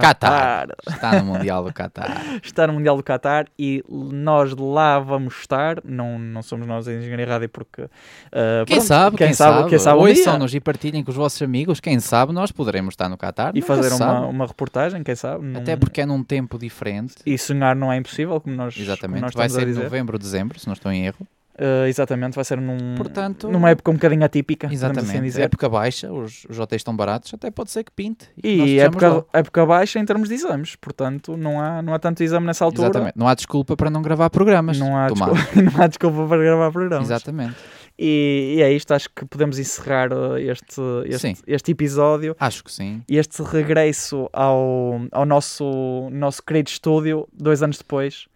[0.00, 0.68] Qatar.
[0.88, 2.22] Está no Mundial do Qatar.
[2.42, 5.78] está no Mundial do Qatar e nós lá vamos estar.
[5.84, 7.82] Não, não somos nós a Engenharia Rádio porque.
[8.32, 10.14] ah, Quem pronto, sabe, quem, sabe, quem sabe um dia.
[10.16, 11.80] ouçam-nos e partilhem com os vossos amigos.
[11.80, 13.52] Quem sabe nós poderemos estar no Qatar.
[13.54, 14.26] E nunca fazer uma, sabe.
[14.26, 15.44] uma reportagem, quem sabe?
[15.44, 17.16] Num- Até porque é num tempo diferente.
[17.26, 19.20] E sonhar não é impossível, como nós, como Exatamente.
[19.22, 19.84] nós Vai ser em dizer.
[19.84, 21.26] novembro, dezembro, se não estou em erro.
[21.58, 25.20] Ah, exatamente, vai ser num, Portanto, numa época um bocadinho atípica, assim Exatamente.
[25.20, 25.42] dizer.
[25.42, 28.28] época baixa, os, os hotéis estão baratos, até pode ser que pinte.
[28.42, 29.24] E estejamos época, lá.
[29.34, 32.88] época baixa em termos de exames, portanto não há, não há tanto exame nessa altura.
[32.88, 33.14] Exatamente.
[33.16, 34.78] Não há desculpa para não gravar programas.
[34.78, 37.08] Não há, desculpa, não há desculpa para gravar programas.
[37.08, 37.54] Exatamente.
[37.98, 42.72] E, e é isto, acho que podemos encerrar uh, este, este, este episódio Acho que
[42.72, 43.02] sim.
[43.08, 48.26] e este regresso ao, ao nosso, nosso querido estúdio, dois anos depois.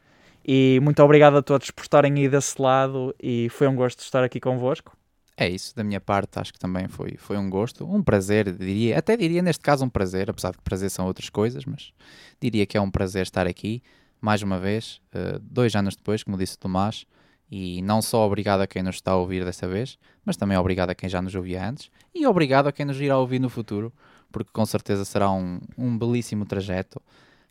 [0.49, 4.23] E muito obrigado a todos por estarem aí desse lado e foi um gosto estar
[4.23, 4.97] aqui convosco.
[5.37, 8.97] É isso, da minha parte, acho que também foi, foi um gosto, um prazer, diria,
[8.97, 11.93] até diria neste caso um prazer, apesar de que prazer são outras coisas, mas
[12.41, 13.83] diria que é um prazer estar aqui,
[14.19, 17.05] mais uma vez, eh, dois anos depois, como disse o Tomás,
[17.51, 20.91] e não só obrigado a quem nos está a ouvir desta vez, mas também obrigado
[20.91, 23.93] a quem já nos ouvia antes, e obrigado a quem nos irá ouvir no futuro,
[24.33, 27.01] porque com certeza será um, um belíssimo trajeto.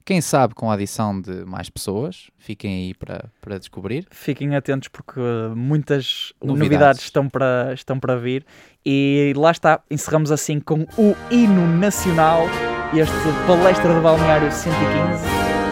[0.05, 4.05] Quem sabe com a adição de mais pessoas, fiquem aí para, para descobrir.
[4.11, 5.19] Fiquem atentos porque
[5.55, 6.69] muitas Novidades.
[6.69, 8.45] novidades, estão, para, estão para vir.
[8.85, 12.43] E lá está, encerramos assim com o hino nacional,
[12.93, 13.15] este
[13.47, 15.25] palestra de balneário 115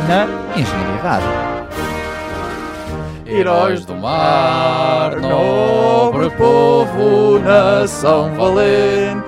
[0.07, 0.25] na
[0.59, 1.29] Engenharia Rádio.
[3.27, 9.27] Heróis do mar, nobre povo, nação valente,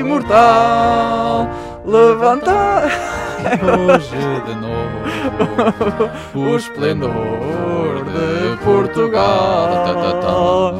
[0.00, 1.48] imortal,
[1.86, 3.13] levanta
[3.44, 4.94] Hoje de novo
[6.34, 10.74] o esplendor de Portugal tá, tá, tá.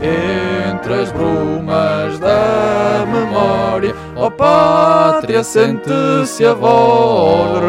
[0.00, 7.60] Entre as brumas da memória Ó pátria sente-se a voz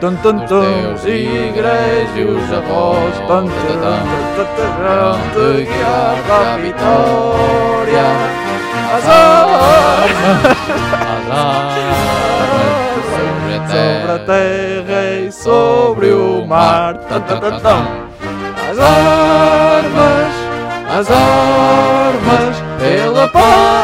[0.00, 3.46] Dos teus igrejas avós Vão
[5.32, 8.38] te guiar à vitória
[8.88, 9.68] armas
[11.28, 11.77] sobre
[14.24, 16.96] terra e sobre o mar.
[18.70, 20.34] As armas,
[20.90, 23.78] as armas, pela pátria.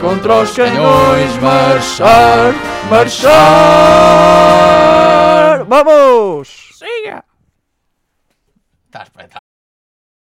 [0.00, 2.54] Contra os canhões marchar,
[2.88, 3.34] marchar.
[5.66, 6.70] Vamos!
[6.78, 7.24] Siga!
[8.86, 9.45] Está.